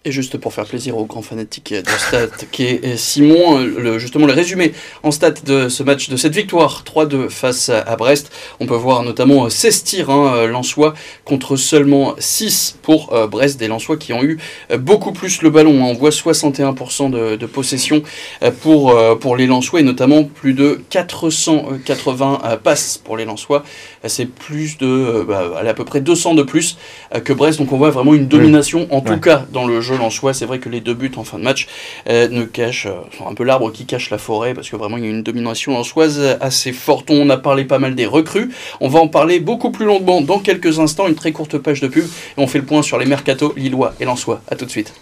Et 0.06 0.12
juste 0.12 0.38
pour 0.38 0.54
faire 0.54 0.64
plaisir 0.64 0.96
aux 0.96 1.04
grands 1.04 1.20
fanatiques 1.20 1.74
de 1.74 1.82
stats, 1.98 2.46
qui 2.52 2.62
est 2.64 2.82
euh, 2.86 2.96
Simon, 2.96 3.58
euh, 3.58 3.66
le- 3.66 3.98
justement 3.98 4.24
le 4.26 4.32
résumé 4.32 4.72
en 5.02 5.10
stats 5.10 5.32
de 5.44 5.68
ce 5.68 5.82
match, 5.82 6.08
de 6.08 6.16
cette 6.16 6.34
victoire 6.34 6.84
3-2 6.86 7.28
face 7.28 7.68
à, 7.68 7.96
Brest. 7.96 8.32
On 8.60 8.66
peut 8.66 8.76
voir 8.76 9.02
notamment 9.02 9.44
euh, 9.44 9.48
16 9.50 9.84
tirs 9.84 10.08
hein, 10.08 10.32
euh, 10.36 10.46
Lensois 10.46 10.94
contre 11.26 11.56
seulement 11.56 12.14
6 12.18 12.78
pour 12.80 13.12
euh, 13.12 13.26
Brest, 13.26 13.60
des 13.60 13.68
Lensois 13.68 13.98
qui 13.98 14.14
ont 14.14 14.22
eu 14.22 14.38
euh, 14.70 14.78
beaucoup 14.78 15.12
plus 15.12 15.42
le 15.42 15.50
ballon. 15.50 15.84
hein. 15.84 15.88
On 15.90 15.92
voit 15.92 16.08
61% 16.08 17.10
de, 17.10 17.36
de 17.36 17.46
possession 17.46 18.02
euh, 18.42 18.50
pour, 18.50 18.92
euh, 18.96 19.16
pour 19.16 19.36
les 19.36 19.46
Lensois 19.46 19.80
et 19.80 19.82
notamment 19.82 20.24
plus 20.24 20.54
de 20.54 20.80
480 20.88 22.40
euh, 22.46 22.56
passes 22.56 22.96
pour 22.96 23.18
les 23.18 23.26
Lensois. 23.26 23.64
Euh, 24.06 24.08
C'est 24.08 24.24
plus 24.24 24.78
de, 24.78 24.86
euh, 24.86 25.24
bah, 25.28 25.60
à 25.62 25.74
peu 25.74 25.84
près 25.84 26.00
200 26.00 26.32
de 26.36 26.42
plus 26.42 26.78
euh, 27.14 27.20
que 27.20 27.34
Brest. 27.34 27.58
Donc 27.58 27.70
on 27.72 27.76
voit 27.76 27.90
vraiment 27.90 28.14
une 28.14 28.28
domination, 28.28 28.88
en 28.90 29.02
tout 29.02 29.12
Ouais. 29.12 29.20
cas 29.20 29.44
dans 29.52 29.66
le 29.66 29.82
jeu 29.82 29.89
lensois. 29.96 30.34
C'est 30.34 30.46
vrai 30.46 30.58
que 30.58 30.68
les 30.68 30.80
deux 30.80 30.94
buts 30.94 31.12
en 31.16 31.24
fin 31.24 31.38
de 31.38 31.44
match 31.44 31.66
euh, 32.08 32.28
ne 32.28 32.44
cachent, 32.44 32.86
euh, 32.86 33.26
un 33.26 33.34
peu 33.34 33.44
l'arbre 33.44 33.70
qui 33.72 33.86
cache 33.86 34.10
la 34.10 34.18
forêt, 34.18 34.54
parce 34.54 34.68
que 34.70 34.76
vraiment 34.76 34.96
il 34.96 35.04
y 35.04 35.06
a 35.06 35.10
une 35.10 35.22
domination 35.22 35.72
lensoise 35.72 36.20
assez 36.40 36.72
forte. 36.72 37.10
On 37.10 37.28
a 37.30 37.36
parlé 37.36 37.64
pas 37.64 37.78
mal 37.78 37.94
des 37.94 38.06
recrues. 38.06 38.50
On 38.80 38.88
va 38.88 39.00
en 39.00 39.08
parler 39.08 39.40
beaucoup 39.40 39.70
plus 39.70 39.86
longuement 39.86 40.20
dans 40.20 40.38
quelques 40.38 40.78
instants. 40.78 41.08
Une 41.08 41.14
très 41.14 41.32
courte 41.32 41.58
page 41.58 41.80
de 41.80 41.88
pub 41.88 42.04
et 42.04 42.40
on 42.40 42.46
fait 42.46 42.58
le 42.58 42.64
point 42.64 42.82
sur 42.82 42.98
les 42.98 43.06
mercatos 43.06 43.54
lillois 43.56 43.94
et 44.00 44.04
lensois. 44.04 44.42
À 44.48 44.56
tout 44.56 44.64
de 44.64 44.70
suite. 44.70 44.94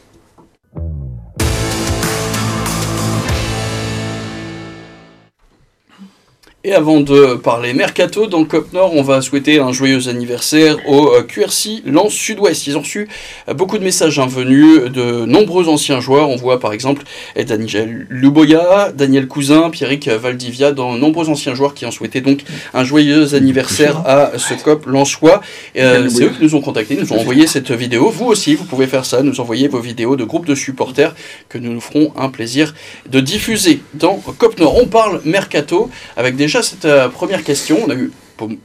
Et 6.65 6.75
avant 6.75 6.99
de 6.99 7.37
parler 7.37 7.73
mercato, 7.73 8.27
dans 8.27 8.41
le 8.41 8.45
Cop 8.45 8.73
Nord, 8.73 8.93
on 8.97 9.03
va 9.03 9.23
souhaiter 9.23 9.61
un 9.61 9.71
joyeux 9.71 10.09
anniversaire 10.09 10.77
au 10.89 11.13
euh, 11.13 11.23
QRC 11.23 11.85
Lens 11.87 12.13
Sud-Ouest. 12.13 12.67
Ils 12.67 12.77
ont 12.77 12.81
reçu 12.81 13.09
euh, 13.49 13.55
beaucoup 13.55 13.79
de 13.79 13.85
messages 13.85 14.19
venus 14.19 14.91
de 14.91 15.25
nombreux 15.25 15.69
anciens 15.69 16.01
joueurs. 16.01 16.29
On 16.29 16.35
voit 16.35 16.59
par 16.59 16.73
exemple 16.73 17.05
Daniel 17.37 18.09
Luboya, 18.11 18.91
Daniel 18.93 19.29
Cousin, 19.29 19.71
Pierrick 19.71 20.09
Valdivia, 20.09 20.73
dans 20.73 20.95
nombreux 20.95 21.29
anciens 21.29 21.55
joueurs 21.55 21.75
qui 21.75 21.87
ont 21.87 21.93
souhaité 21.93 22.21
donc 22.21 22.43
un 22.75 22.83
joyeux 22.83 23.37
anniversaire 23.37 24.03
à 24.05 24.33
ce 24.37 24.55
COP 24.55 24.87
Lensois. 24.87 25.41
Euh, 25.77 26.09
C'est 26.09 26.25
eux 26.25 26.31
qui 26.31 26.43
nous 26.43 26.57
ont 26.57 26.61
contactés, 26.61 26.97
nous 26.97 27.13
ont 27.13 27.21
envoyé 27.21 27.47
cette 27.47 27.71
vidéo. 27.71 28.11
Vous 28.11 28.27
aussi, 28.27 28.57
vous 28.57 28.65
pouvez 28.65 28.89
faire 28.89 29.05
ça, 29.05 29.23
nous 29.23 29.39
envoyer 29.39 29.69
vos 29.69 29.79
vidéos 29.79 30.17
de 30.17 30.25
groupes 30.25 30.47
de 30.47 30.57
supporters 30.57 31.15
que 31.49 31.59
nous 31.59 31.73
nous 31.73 31.81
ferons 31.81 32.13
un 32.17 32.31
plaisir 32.31 32.75
de 33.09 33.21
diffuser 33.21 33.79
dans 33.95 34.17
COP 34.17 34.59
Nord. 34.59 34.77
On 34.77 34.87
parle 34.87 35.21
mercato 35.25 35.89
avec 36.17 36.35
déjà 36.49 36.63
cette 36.63 36.87
euh, 36.87 37.09
première 37.09 37.45
question. 37.45 37.79
On 37.87 37.91
a 37.91 37.95
eu 37.95 38.11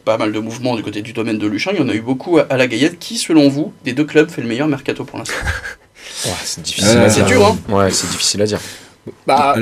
pas 0.05 0.17
mal 0.17 0.31
de 0.31 0.39
mouvements 0.39 0.75
du 0.75 0.83
côté 0.83 1.01
du 1.01 1.13
domaine 1.13 1.37
de 1.37 1.47
Luchin. 1.47 1.71
Il 1.73 1.79
y 1.79 1.83
en 1.83 1.89
a 1.89 1.93
eu 1.93 2.01
beaucoup 2.01 2.39
à, 2.39 2.57
la 2.57 2.67
Gaillette. 2.67 2.97
Qui, 2.97 3.17
selon 3.17 3.49
vous, 3.49 3.73
des 3.83 3.93
deux 3.93 4.05
clubs, 4.05 4.29
fait 4.29 4.41
le 4.41 4.47
meilleur 4.47 4.67
mercato 4.67 5.03
pour 5.03 5.19
l'instant? 5.19 5.35
C'est 6.43 6.61
difficile 6.61 6.97
à 6.97 7.07
dire. 7.07 7.11
C'est 7.11 7.25
dur, 7.25 7.45
hein 7.45 7.57
Ouais, 7.67 7.91
c'est 7.91 8.09
difficile 8.09 8.41
à 8.41 8.45
dire. 8.45 8.59
Bah, 9.27 9.55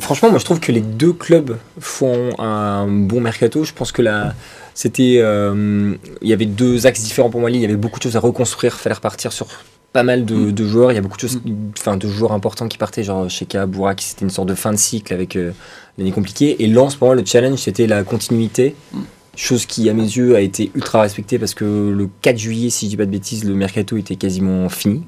franchement, 0.00 0.30
moi 0.30 0.38
je 0.38 0.44
trouve 0.44 0.60
que 0.60 0.72
les 0.72 0.80
deux 0.80 1.12
clubs 1.12 1.58
font 1.78 2.30
un 2.38 2.86
bon 2.86 3.20
mercato. 3.20 3.64
Je 3.64 3.74
pense 3.74 3.92
que 3.92 4.00
là, 4.00 4.34
c'était, 4.72 5.16
euh, 5.18 5.94
il 6.22 6.28
y 6.28 6.32
avait 6.32 6.46
deux 6.46 6.86
axes 6.86 7.02
différents 7.02 7.28
pour 7.28 7.40
moi. 7.40 7.50
Il 7.50 7.60
y 7.60 7.64
avait 7.66 7.76
beaucoup 7.76 7.98
de 7.98 8.04
choses 8.04 8.16
à 8.16 8.20
reconstruire, 8.20 8.78
fallait 8.78 8.94
repartir 8.94 9.32
sur 9.32 9.48
pas 9.92 10.02
mal 10.02 10.24
de, 10.24 10.34
mm. 10.34 10.66
joueurs. 10.66 10.92
Il 10.92 10.94
y 10.94 10.98
a 10.98 11.00
beaucoup 11.00 11.16
de 11.16 11.22
choses, 11.22 11.40
mm. 11.44 11.72
enfin 11.78 11.96
de 11.96 12.08
joueurs 12.08 12.32
importants 12.32 12.68
qui 12.68 12.78
partaient, 12.78 13.02
genre 13.02 13.28
chez 13.28 13.46
Bourak, 13.66 14.00
c'était 14.00 14.24
une 14.24 14.30
sorte 14.30 14.48
de 14.48 14.54
fin 14.54 14.72
de 14.72 14.78
cycle 14.78 15.12
avec 15.12 15.36
euh, 15.36 15.52
l'année 15.98 16.12
compliquée. 16.12 16.62
Et 16.62 16.66
Lens, 16.66 16.96
pour 16.96 17.08
moi, 17.08 17.14
le 17.14 17.24
challenge, 17.24 17.58
c'était 17.58 17.86
la 17.86 18.02
continuité. 18.02 18.74
Mm. 18.92 19.00
Chose 19.36 19.64
qui, 19.64 19.88
à 19.88 19.94
mes 19.94 20.02
yeux, 20.02 20.34
a 20.34 20.40
été 20.40 20.70
ultra 20.74 21.02
respectée 21.02 21.38
parce 21.38 21.54
que 21.54 21.64
le 21.64 22.08
4 22.20 22.36
juillet, 22.36 22.68
si 22.68 22.86
je 22.86 22.90
dis 22.90 22.96
pas 22.96 23.06
de 23.06 23.10
bêtises, 23.10 23.44
le 23.44 23.54
mercato 23.54 23.96
était 23.96 24.16
quasiment 24.16 24.68
fini. 24.68 25.02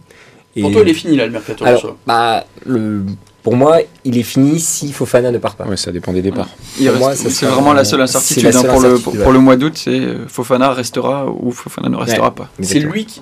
Et... 0.56 0.62
Pour 0.62 0.72
toi, 0.72 0.82
il 0.82 0.88
est 0.88 0.94
fini 0.94 1.16
là, 1.16 1.26
le 1.26 1.32
mercato 1.32 1.64
Alors, 1.64 1.96
bah, 2.06 2.46
le, 2.64 3.04
pour 3.42 3.56
moi, 3.56 3.78
il 4.04 4.16
est 4.16 4.22
fini 4.22 4.60
si 4.60 4.92
Fofana 4.92 5.32
ne 5.32 5.38
part 5.38 5.56
pas. 5.56 5.66
Oui, 5.68 5.76
ça 5.76 5.90
dépend 5.90 6.12
des 6.12 6.22
départs. 6.22 6.48
C'est 6.76 7.46
vraiment 7.46 7.72
la 7.72 7.84
seule 7.84 8.00
incertitude, 8.00 8.54
hein, 8.54 8.62
pour, 8.62 8.80
le, 8.80 8.98
pour, 8.98 9.32
le 9.32 9.38
mois 9.40 9.56
d'août, 9.56 9.72
c'est 9.76 9.98
euh, 9.98 10.28
Fofana 10.28 10.72
restera 10.72 11.26
ou 11.28 11.50
Fofana 11.50 11.88
ne 11.88 11.96
restera 11.96 12.32
pas. 12.34 12.48
C'est 12.60 12.78
lui 12.78 13.06
qui, 13.06 13.20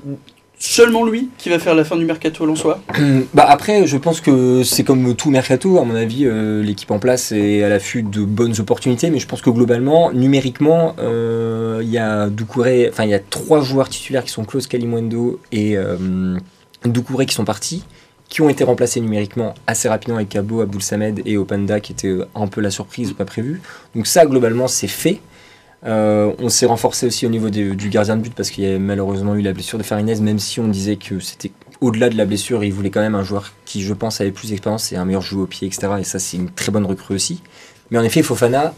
seulement 0.61 1.05
lui 1.05 1.31
qui 1.39 1.49
va 1.49 1.59
faire 1.59 1.75
la 1.75 1.85
fin 1.85 1.97
du 1.97 2.05
mercato 2.05 2.55
soi 2.55 2.81
bah 3.35 3.47
Après, 3.49 3.87
je 3.87 3.97
pense 3.97 4.21
que 4.21 4.63
c'est 4.63 4.85
comme 4.85 5.17
tout 5.17 5.31
mercato. 5.31 5.79
À 5.79 5.85
mon 5.85 5.97
avis, 5.97 6.27
euh, 6.27 6.63
l'équipe 6.63 6.91
en 6.91 6.99
place 6.99 7.33
est 7.33 7.65
à 7.65 7.69
l'affût 7.69 8.03
de 8.03 8.23
bonnes 8.23 8.55
opportunités. 8.61 9.11
Mais 9.11 9.19
je 9.19 9.27
pense 9.27 9.41
que 9.41 9.51
globalement, 9.51 10.13
numériquement, 10.13 10.95
euh, 11.01 11.81
il 11.83 11.89
y 11.89 11.99
a 11.99 12.29
enfin 12.91 13.05
il 13.05 13.11
y 13.11 13.15
a 13.15 13.19
trois 13.19 13.63
joueurs 13.63 13.89
titulaires 13.89 14.23
qui 14.23 14.31
sont 14.31 14.45
Klaus 14.45 14.67
Kalimundo 14.67 15.41
et 15.51 15.77
euh, 15.77 16.37
qui 17.27 17.35
sont 17.35 17.45
partis 17.45 17.83
qui 18.29 18.43
ont 18.43 18.49
été 18.49 18.63
remplacés 18.63 19.01
numériquement 19.01 19.55
assez 19.67 19.89
rapidement 19.89 20.15
avec 20.17 20.29
Cabo, 20.29 20.61
Aboul 20.61 20.81
Samed 20.81 21.21
et 21.27 21.37
Openda 21.37 21.81
qui 21.81 21.91
était 21.91 22.17
un 22.37 22.47
peu 22.47 22.61
la 22.61 22.71
surprise 22.71 23.11
ou 23.11 23.15
pas 23.15 23.25
prévu. 23.25 23.61
Donc 23.97 24.07
ça, 24.07 24.25
globalement, 24.25 24.69
c'est 24.69 24.87
fait. 24.87 25.21
Euh, 25.87 26.33
on 26.39 26.49
s'est 26.49 26.67
renforcé 26.67 27.07
aussi 27.07 27.27
au 27.27 27.31
niveau 27.31 27.49
du 27.49 27.89
gardien 27.89 28.17
de 28.17 28.23
but 28.23 28.35
parce 28.35 28.51
qu'il 28.51 28.65
y 28.65 28.73
a 28.73 28.79
malheureusement 28.79 29.35
eu 29.35 29.43
la 29.43 29.53
blessure 29.53 29.79
de 29.79 29.83
Farinez, 29.83 30.21
même 30.21 30.39
si 30.39 30.61
on 30.61 30.69
disait 30.69 30.97
que 30.97 31.21
c'était 31.21 31.53
au-delà 31.81 32.11
de 32.11 32.17
la 32.17 32.27
blessure, 32.27 32.63
il 32.65 32.73
voulait 32.73 32.91
quand 32.91 33.01
même 33.01 33.15
un 33.15 33.25
joueur 33.25 33.53
qui, 33.65 33.83
je 33.83 33.95
pense, 33.95 34.21
avait 34.21 34.33
plus 34.33 34.51
d'expérience 34.51 34.93
et 34.93 34.97
un 34.97 35.05
meilleur 35.05 35.23
joueur 35.23 35.45
au 35.45 35.47
pied, 35.47 35.67
etc. 35.67 35.89
Et 35.99 36.05
ça, 36.05 36.19
c'est 36.19 36.37
une 36.37 36.51
très 36.51 36.71
bonne 36.71 36.85
recrue 36.85 37.15
aussi. 37.15 37.43
Mais 37.91 37.99
en 37.99 38.03
effet, 38.03 38.23
Fofana, 38.23 38.75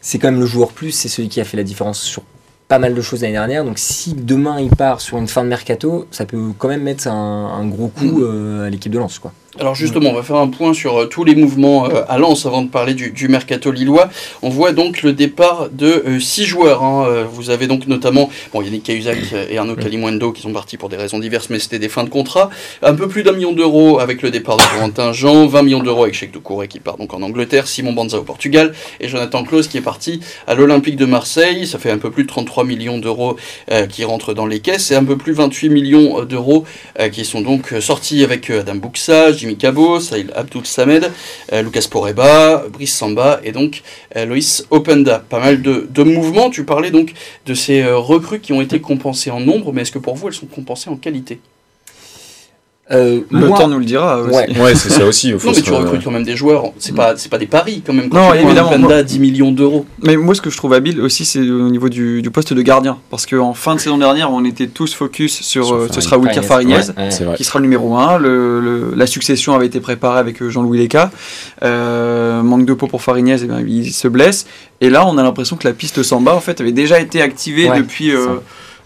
c'est 0.00 0.18
quand 0.18 0.30
même 0.30 0.40
le 0.40 0.46
joueur 0.46 0.72
plus, 0.72 0.90
c'est 0.90 1.08
celui 1.08 1.28
qui 1.28 1.40
a 1.40 1.44
fait 1.44 1.56
la 1.56 1.62
différence 1.62 2.00
sur 2.00 2.22
pas 2.66 2.78
mal 2.78 2.94
de 2.94 3.00
choses 3.00 3.22
l'année 3.22 3.34
dernière. 3.34 3.64
Donc 3.64 3.78
si 3.78 4.14
demain 4.14 4.60
il 4.60 4.70
part 4.70 5.00
sur 5.00 5.18
une 5.18 5.28
fin 5.28 5.42
de 5.42 5.48
mercato, 5.48 6.06
ça 6.10 6.24
peut 6.24 6.52
quand 6.56 6.68
même 6.68 6.82
mettre 6.82 7.08
un, 7.08 7.66
gros 7.66 7.88
coup 7.88 8.04
mm. 8.04 8.22
euh, 8.22 8.66
à 8.66 8.70
l'équipe 8.70 8.92
de 8.92 8.98
Lens. 8.98 9.18
Quoi. 9.18 9.32
Alors 9.58 9.74
justement, 9.74 10.10
on 10.10 10.14
va 10.14 10.22
faire 10.22 10.36
un 10.36 10.46
point 10.46 10.72
sur 10.72 10.96
euh, 10.96 11.06
tous 11.06 11.24
les 11.24 11.34
mouvements 11.34 11.90
euh, 11.90 12.02
à 12.08 12.18
Lens 12.18 12.46
avant 12.46 12.62
de 12.62 12.68
parler 12.68 12.94
du, 12.94 13.28
mercato 13.28 13.72
lillois. 13.72 14.08
On 14.42 14.48
voit 14.48 14.70
donc 14.70 15.02
le 15.02 15.12
départ 15.12 15.68
de 15.70 16.04
euh, 16.06 16.20
six 16.20 16.44
joueurs. 16.44 16.84
Hein. 16.84 17.26
Vous 17.32 17.50
avez 17.50 17.66
donc 17.66 17.88
notamment 17.88 18.30
bon, 18.52 18.62
Yannick 18.62 18.84
Cahuzac 18.84 19.18
et 19.50 19.58
Arnaud 19.58 19.74
Calimundo 19.74 20.30
qui 20.30 20.42
sont 20.42 20.52
partis 20.52 20.76
pour 20.76 20.88
des 20.88 20.96
raisons 20.96 21.18
diverses, 21.18 21.50
mais 21.50 21.58
c'était 21.58 21.80
des 21.80 21.88
fins 21.88 22.04
de 22.04 22.08
contrat. 22.08 22.48
Un 22.82 22.94
peu 22.94 23.08
plus 23.08 23.24
d'un 23.24 23.32
million 23.32 23.52
d'euros 23.52 23.98
avec 23.98 24.22
le 24.22 24.30
départ 24.30 24.56
de 24.56 24.62
Corentin 24.62 25.12
Jean, 25.12 25.46
20 25.46 25.62
millions 25.62 25.82
d'euros 25.82 26.04
avec 26.04 26.14
Cheikh 26.14 26.30
Doucouré 26.30 26.68
qui 26.68 26.78
part 26.78 26.96
donc 26.96 27.12
en 27.12 27.20
Angleterre, 27.20 27.66
Simon 27.66 27.92
Banza 27.92 28.18
au 28.18 28.22
Portugal 28.22 28.72
et 29.00 29.08
Jonathan 29.08 29.42
Klaus 29.42 29.66
qui 29.66 29.78
est 29.78 29.82
parti 29.82 30.20
à 30.46 30.54
l'Olympique 30.54 30.96
de 30.96 31.06
Marseille. 31.06 31.66
Ça 31.66 31.80
fait 31.80 31.90
un 31.90 31.98
peu 31.98 32.12
plus 32.12 32.22
de 32.22 32.28
33 32.28 32.64
millions 32.64 32.98
d'euros 32.98 33.36
qui 33.88 34.04
rentrent 34.04 34.32
dans 34.32 34.46
les 34.46 34.60
caisses 34.60 34.92
et 34.92 34.94
un 34.94 35.04
peu 35.04 35.16
plus 35.16 35.32
28 35.32 35.70
millions 35.70 36.24
d'euros 36.24 36.64
qui 37.12 37.24
sont 37.24 37.40
donc 37.40 37.74
sortis 37.80 38.22
avec 38.22 38.48
Adam 38.50 38.76
Bouxa, 38.76 39.32
Jimmy 39.40 39.56
Cabo, 39.56 40.00
Saïl 40.00 40.30
Abdul 40.36 40.66
Samed, 40.66 41.10
euh, 41.54 41.62
Lucas 41.62 41.86
Poreba, 41.90 42.68
Brice 42.68 42.94
Samba 42.94 43.40
et 43.42 43.52
donc 43.52 43.82
euh, 44.16 44.26
Loïs 44.26 44.66
Openda. 44.70 45.18
Pas 45.18 45.40
mal 45.40 45.62
de, 45.62 46.02
mouvements. 46.02 46.50
Tu 46.50 46.64
parlais 46.64 46.90
donc 46.90 47.14
de 47.46 47.54
ces 47.54 47.80
euh, 47.82 47.96
recrues 47.96 48.40
qui 48.40 48.52
ont 48.52 48.60
été 48.60 48.80
compensées 48.80 49.30
en 49.30 49.40
nombre, 49.40 49.72
mais 49.72 49.82
est-ce 49.82 49.92
que 49.92 49.98
pour 49.98 50.14
vous 50.14 50.28
elles 50.28 50.34
sont 50.34 50.46
compensées 50.46 50.90
en 50.90 50.96
qualité? 50.96 51.40
Euh, 52.92 53.20
le 53.30 53.48
temps 53.48 53.68
nous 53.68 53.78
le 53.78 53.84
dira 53.84 54.20
aussi. 54.20 54.58
Ouais, 54.58 54.74
c'est 54.74 54.90
ça 54.90 55.04
aussi. 55.04 55.32
non, 55.32 55.38
mais 55.54 55.62
tu 55.62 55.72
recrutes 55.72 56.02
quand 56.02 56.10
même 56.10 56.24
des 56.24 56.36
joueurs. 56.36 56.72
C'est 56.78 56.94
pas, 56.94 57.16
c'est 57.16 57.28
pas 57.28 57.38
des 57.38 57.46
paris 57.46 57.82
quand 57.86 57.92
même. 57.92 58.08
Quand 58.08 58.18
non, 58.18 58.32
tu 58.32 58.38
évidemment. 58.38 58.70
Panda, 58.70 59.02
10 59.02 59.18
millions 59.20 59.52
d'euros. 59.52 59.86
Mais 60.02 60.16
moi, 60.16 60.34
ce 60.34 60.40
que 60.40 60.50
je 60.50 60.56
trouve 60.56 60.72
habile 60.72 61.00
aussi, 61.00 61.24
c'est 61.24 61.38
au 61.38 61.70
niveau 61.70 61.88
du, 61.88 62.20
du, 62.20 62.30
poste 62.30 62.52
de 62.52 62.62
gardien. 62.62 62.98
Parce 63.10 63.26
qu'en 63.26 63.54
fin 63.54 63.76
de 63.76 63.80
saison 63.80 63.98
dernière, 63.98 64.32
on 64.32 64.44
était 64.44 64.66
tous 64.66 64.92
focus 64.92 65.40
sur. 65.42 65.72
Euh, 65.72 65.88
ce 65.90 66.00
sera 66.00 66.18
Wilker 66.18 66.42
Farignez, 66.42 66.80
qui 67.36 67.44
sera 67.44 67.60
le 67.60 67.64
numéro 67.64 67.96
1. 67.96 68.18
Le, 68.18 68.92
la 68.96 69.06
succession 69.06 69.54
avait 69.54 69.66
été 69.66 69.80
préparée 69.80 70.18
avec 70.18 70.42
euh, 70.42 70.50
Jean-Louis 70.50 70.78
Leca. 70.78 71.10
manque 71.62 72.66
de 72.66 72.74
peau 72.74 72.88
pour 72.88 73.02
Farignez, 73.02 73.34
et 73.34 73.44
eh 73.44 73.46
bien, 73.46 73.60
il 73.60 73.92
se 73.92 74.08
blesse. 74.08 74.46
Et 74.80 74.90
là, 74.90 75.06
on 75.06 75.16
a 75.18 75.22
l'impression 75.22 75.56
que 75.56 75.68
la 75.68 75.74
piste 75.74 76.02
Samba, 76.02 76.34
en 76.34 76.40
fait, 76.40 76.60
avait 76.60 76.72
déjà 76.72 76.98
été 76.98 77.22
activée 77.22 77.70
depuis. 77.76 78.12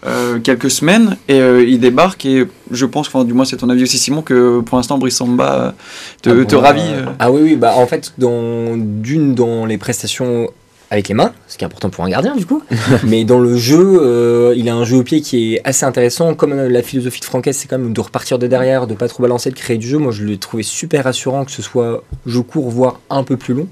Euh, 0.07 0.39
quelques 0.39 0.71
semaines 0.71 1.17
et 1.29 1.41
euh, 1.41 1.65
il 1.65 1.81
débarque 1.81 2.27
et 2.27 2.47
je 2.71 2.85
pense, 2.85 3.07
enfin 3.07 3.25
du 3.25 3.33
moins 3.33 3.47
c'est 3.47 3.57
ton 3.57 3.71
avis 3.71 3.85
aussi 3.85 3.97
Simon, 3.97 4.21
que 4.21 4.61
pour 4.61 4.77
l'instant 4.77 4.99
Brice 4.99 5.17
Samba 5.17 5.75
te, 6.21 6.29
ah 6.29 6.45
te 6.45 6.57
ravit. 6.57 6.83
Euh. 6.83 7.07
Ah 7.19 7.31
oui, 7.31 7.41
oui, 7.43 7.57
bah 7.57 7.73
en 7.77 7.87
fait 7.87 8.13
dans, 8.19 8.77
d'une 8.77 9.35
dans 9.35 9.65
les 9.65 9.79
prestations 9.79 10.51
avec 10.91 11.09
les 11.09 11.15
mains, 11.15 11.33
ce 11.49 11.57
qui 11.57 11.65
est 11.65 11.67
important 11.67 11.89
pour 11.89 12.05
un 12.05 12.11
gardien 12.11 12.37
du 12.37 12.45
coup, 12.45 12.63
mais 13.05 13.25
dans 13.25 13.39
le 13.39 13.57
jeu, 13.57 14.53
il 14.55 14.69
a 14.69 14.75
un 14.75 14.85
jeu 14.85 14.99
au 14.99 15.03
pied 15.05 15.23
qui 15.23 15.55
est 15.55 15.63
assez 15.65 15.87
intéressant, 15.87 16.35
comme 16.35 16.55
la 16.55 16.83
philosophie 16.83 17.21
de 17.21 17.25
Franquès 17.25 17.57
c'est 17.57 17.67
quand 17.67 17.79
même 17.79 17.95
de 17.95 18.01
repartir 18.01 18.39
de 18.39 18.47
derrière, 18.47 18.87
de 18.87 18.93
pas 18.93 19.09
trop 19.09 19.23
balancer, 19.23 19.49
de 19.49 19.57
créer 19.57 19.79
du 19.79 19.89
jeu, 19.89 19.97
moi 19.97 20.13
je 20.13 20.25
l'ai 20.25 20.37
trouvé 20.37 20.63
super 20.63 21.05
rassurant 21.05 21.47
que 21.47 21.51
ce 21.51 21.63
soit 21.63 22.05
jeu 22.27 22.43
court 22.43 22.69
voire 22.69 23.01
un 23.09 23.25
peu 23.25 23.39
plus 23.39 23.55
long. 23.55 23.69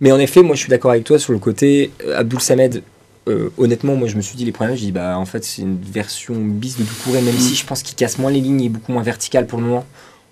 Mais 0.00 0.10
en 0.10 0.18
effet, 0.18 0.42
moi 0.42 0.56
je 0.56 0.62
suis 0.62 0.70
d'accord 0.70 0.90
avec 0.90 1.04
toi 1.04 1.20
sur 1.20 1.32
le 1.32 1.38
côté 1.38 1.92
Abdul 2.16 2.40
Samed 2.40 2.82
euh, 3.28 3.50
honnêtement, 3.58 3.96
moi 3.96 4.08
je 4.08 4.16
me 4.16 4.22
suis 4.22 4.36
dit 4.36 4.44
les 4.44 4.52
premiers, 4.52 4.76
je 4.76 4.82
dis 4.82 4.92
bah 4.92 5.18
en 5.18 5.26
fait 5.26 5.44
c'est 5.44 5.62
une 5.62 5.78
version 5.80 6.34
bis 6.36 6.78
de 6.78 6.84
Doucouré, 6.84 7.20
même 7.20 7.36
si 7.36 7.54
je 7.54 7.66
pense 7.66 7.82
qu'il 7.82 7.94
casse 7.94 8.18
moins 8.18 8.30
les 8.30 8.40
lignes, 8.40 8.64
est 8.64 8.68
beaucoup 8.68 8.92
moins 8.92 9.02
vertical 9.02 9.46
pour 9.46 9.58
le 9.58 9.66
moment. 9.66 9.84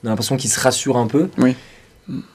On 0.02 0.06
a 0.06 0.10
l'impression 0.10 0.36
qu'il 0.36 0.50
se 0.50 0.58
rassure 0.58 0.96
un 0.96 1.06
peu. 1.06 1.28
Oui. 1.38 1.54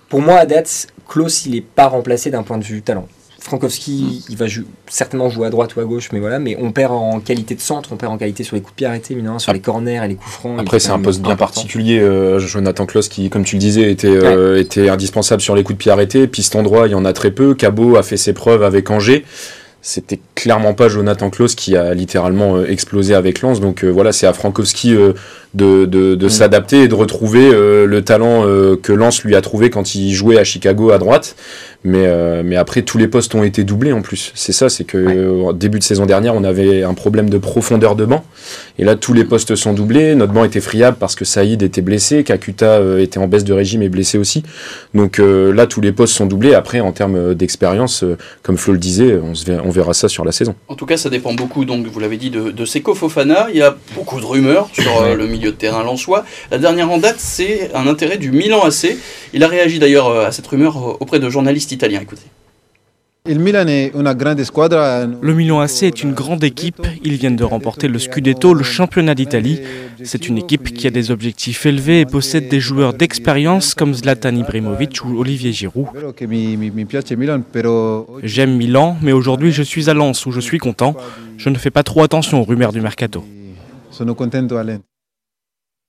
Pour 0.10 0.22
moi, 0.22 0.36
à 0.36 0.46
date, 0.46 0.88
Klaus 1.08 1.46
il 1.46 1.56
est 1.56 1.62
pas 1.62 1.88
remplacé 1.88 2.30
d'un 2.30 2.44
point 2.44 2.58
de 2.58 2.64
vue 2.64 2.82
talent. 2.82 3.08
Frankowski, 3.40 4.24
il 4.30 4.38
va 4.38 4.46
certainement 4.88 5.30
jouer 5.30 5.48
à 5.48 5.50
droite 5.50 5.76
ou 5.76 5.82
à 5.82 5.84
gauche, 5.84 6.12
mais 6.14 6.20
voilà, 6.20 6.40
mais 6.40 6.56
on 6.62 6.72
perd 6.72 6.94
en 6.94 7.20
qualité 7.20 7.56
de 7.56 7.60
centre, 7.60 7.90
on 7.92 7.98
perd 7.98 8.14
en 8.14 8.18
qualité 8.18 8.44
sur 8.44 8.56
les 8.56 8.62
coups 8.62 8.72
de 8.72 8.78
pied 8.78 8.88
arrêtés, 8.88 9.18
sur 9.40 9.52
les 9.52 9.60
corners 9.60 10.02
et 10.02 10.08
les 10.08 10.16
coups 10.16 10.32
francs. 10.32 10.58
Après, 10.62 10.80
c'est 10.80 10.92
un 10.92 11.00
poste 11.00 11.22
bien 11.22 11.36
particulier. 11.36 12.00
Euh, 12.00 12.40
Jonathan 12.40 12.86
Klaus, 12.86 13.10
qui, 13.10 13.30
comme 13.30 13.44
tu 13.44 13.58
le 13.58 13.60
disais, 13.60 13.92
était, 13.92 14.08
euh, 14.08 14.62
était 14.62 14.88
indispensable 14.88 15.42
sur 15.42 15.56
les 15.56 15.64
coups 15.64 15.78
de 15.78 15.84
pied 15.84 15.92
arrêtés. 15.92 16.26
Piste 16.28 16.56
droit, 16.56 16.88
il 16.88 16.92
y 16.92 16.96
en 16.96 17.04
a 17.04 17.12
très 17.12 17.32
peu. 17.32 17.54
Cabot 17.54 17.98
a 17.98 18.04
fait 18.04 18.16
ses 18.16 18.32
preuves 18.32 18.64
avec 18.64 18.90
Angers 18.90 19.26
c'était 19.86 20.22
clairement 20.34 20.74
pas 20.74 20.88
Jonathan 20.88 21.30
Klaus 21.30 21.56
qui 21.56 21.76
a 21.76 21.94
littéralement 21.94 22.56
euh, 22.56 22.66
explosé 22.66 23.14
avec 23.14 23.42
Lens. 23.42 23.60
Donc 23.60 23.84
euh, 23.84 23.90
voilà, 23.90 24.14
c'est 24.14 24.26
à 24.26 24.32
Frankowski 24.32 24.96
euh, 24.96 25.12
de, 25.54 25.84
de, 25.84 26.16
de 26.16 26.26
mm. 26.26 26.30
s'adapter 26.30 26.84
et 26.84 26.88
de 26.88 26.96
retrouver 26.96 27.52
le 27.52 28.02
talent 28.02 28.44
que 28.82 28.92
Lens 28.94 29.24
lui 29.24 29.36
a 29.36 29.42
trouvé 29.42 29.70
quand 29.70 29.94
il 29.94 30.12
jouait 30.14 30.40
à 30.40 30.44
Chicago 30.44 30.90
à 30.92 30.98
droite. 30.98 31.36
Mais, 31.84 32.44
mais 32.44 32.56
après, 32.56 32.82
tous 32.82 32.98
les 32.98 33.08
postes 33.08 33.36
ont 33.36 33.44
été 33.44 33.64
doublés 33.64 33.92
en 33.92 34.02
plus. 34.02 34.32
C'est 34.36 34.54
ça, 34.54 34.70
c'est 34.70 34.84
que 34.84 35.28
au 35.28 35.54
début 35.54 35.80
de 35.80 35.84
saison 35.84 36.06
dernière, 36.06 36.36
on 36.36 36.44
avait 36.44 36.84
un 36.84 36.94
problème 36.94 37.30
de 37.30 37.38
profondeur 37.38 37.96
de 37.96 38.06
banc. 38.06 38.24
Et 38.80 38.86
là, 38.86 38.96
tous 38.96 39.14
les 39.14 39.26
postes 39.26 39.56
sont 39.56 39.74
doublés. 39.74 40.16
Notre 40.16 40.34
banc 40.34 40.46
était 40.46 40.62
friable 40.62 40.98
parce 41.00 41.16
que 41.16 41.26
Saïd 41.26 41.62
était 41.62 41.82
blessé, 41.82 42.24
Kakuta 42.24 42.80
était 43.00 43.18
en 43.18 43.28
baisse 43.28 43.44
de 43.44 43.54
régime 43.54 43.82
et 43.82 43.90
blessé 43.90 44.18
aussi. 44.18 44.44
Donc 44.94 45.20
là, 45.20 45.68
tous 45.68 45.82
les 45.82 45.92
postes 45.92 46.14
sont 46.14 46.26
doublés. 46.26 46.54
Après, 46.54 46.80
en 46.80 46.92
termes 46.92 47.34
d'expérience, 47.34 48.06
comme 48.44 48.58
Flo 48.58 48.74
le 48.74 48.80
disait, 48.80 49.20
on, 49.22 49.36
se, 49.36 49.52
on 49.52 49.70
verra 49.70 49.94
ça 49.94 50.08
sur 50.08 50.26
la 50.26 50.32
saison. 50.32 50.56
En 50.68 50.76
tout 50.76 50.86
cas, 50.86 50.98
ça 50.98 51.10
dépend 51.10 51.34
beaucoup, 51.34 51.66
donc 51.66 51.86
vous 51.88 52.00
l'avez 52.00 52.18
dit, 52.18 52.30
de, 52.30 52.52
de 52.52 52.66
Seko 52.66 52.96
Fofana. 52.96 53.48
Il 53.52 53.58
y 53.58 53.62
a 53.62 53.76
beaucoup 53.96 54.20
de 54.20 54.26
rumeurs 54.26 54.70
sur 54.74 55.02
euh, 55.02 55.16
le 55.16 55.28
milieu 55.28 55.52
de 55.52 55.56
terrain 55.56 55.84
lensois. 55.84 56.26
La 56.52 56.58
dernière 56.58 56.92
en 56.92 56.98
date, 56.98 57.18
c'est 57.18 57.72
un 57.74 57.88
intérêt 57.88 58.18
du 58.18 58.32
Milan 58.32 58.62
AC. 58.62 58.98
Il 59.34 59.44
a 59.44 59.48
réagi 59.48 59.80
d'ailleurs 59.80 60.08
euh, 60.08 60.26
à 60.26 60.32
cette 60.32 60.48
rumeur 60.48 60.78
euh, 60.78 60.98
auprès 61.00 61.20
de 61.20 61.30
journalistes 61.30 61.73
Écoutez. 61.82 62.30
Le 63.26 63.36
Milan 65.34 65.60
AC 65.62 65.84
est 65.84 66.04
une 66.04 66.14
grande 66.14 66.44
équipe. 66.44 66.86
Ils 67.04 67.16
viennent 67.16 67.38
de 67.38 67.46
remporter 67.46 67.88
le 67.88 67.98
Scudetto, 67.98 68.54
le 68.54 68.64
championnat 68.64 69.16
d'Italie. 69.16 69.62
C'est 70.04 70.28
une 70.28 70.38
équipe 70.38 70.74
qui 70.74 70.88
a 70.88 70.90
des 70.90 71.10
objectifs 71.10 71.66
élevés 71.66 72.02
et 72.02 72.06
possède 72.06 72.50
des 72.50 72.60
joueurs 72.60 72.94
d'expérience 72.94 73.76
comme 73.76 73.94
Zlatan 73.94 74.36
Ibrahimovic 74.36 75.06
ou 75.06 75.18
Olivier 75.20 75.54
Giroud. 75.54 75.88
J'aime 78.24 78.58
Milan, 78.58 78.98
mais 79.02 79.14
aujourd'hui 79.14 79.54
je 79.54 79.64
suis 79.64 79.90
à 79.90 79.94
Lens 79.94 80.26
où 80.26 80.32
je 80.32 80.42
suis 80.42 80.58
content. 80.58 80.96
Je 81.38 81.50
ne 81.50 81.56
fais 81.56 81.72
pas 81.72 81.84
trop 81.84 82.04
attention 82.04 82.42
aux 82.42 82.44
rumeurs 82.44 82.74
du 82.74 82.82
mercato. 82.82 83.24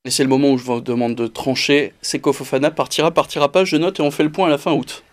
Et 0.05 0.11
c'est 0.11 0.23
le 0.23 0.29
moment 0.29 0.51
où 0.51 0.57
je 0.57 0.63
vous 0.63 0.79
demande 0.81 1.15
de 1.15 1.27
trancher. 1.27 1.91
Seko 2.01 2.31
Fofana 2.31 2.71
partira, 2.71 3.11
partira 3.11 3.51
pas, 3.51 3.65
je 3.65 3.75
note 3.75 3.99
et 3.99 4.03
on 4.03 4.11
fait 4.11 4.23
le 4.23 4.31
point 4.31 4.47
à 4.47 4.49
la 4.51 4.57
fin 4.57 4.71
août. 4.71 5.03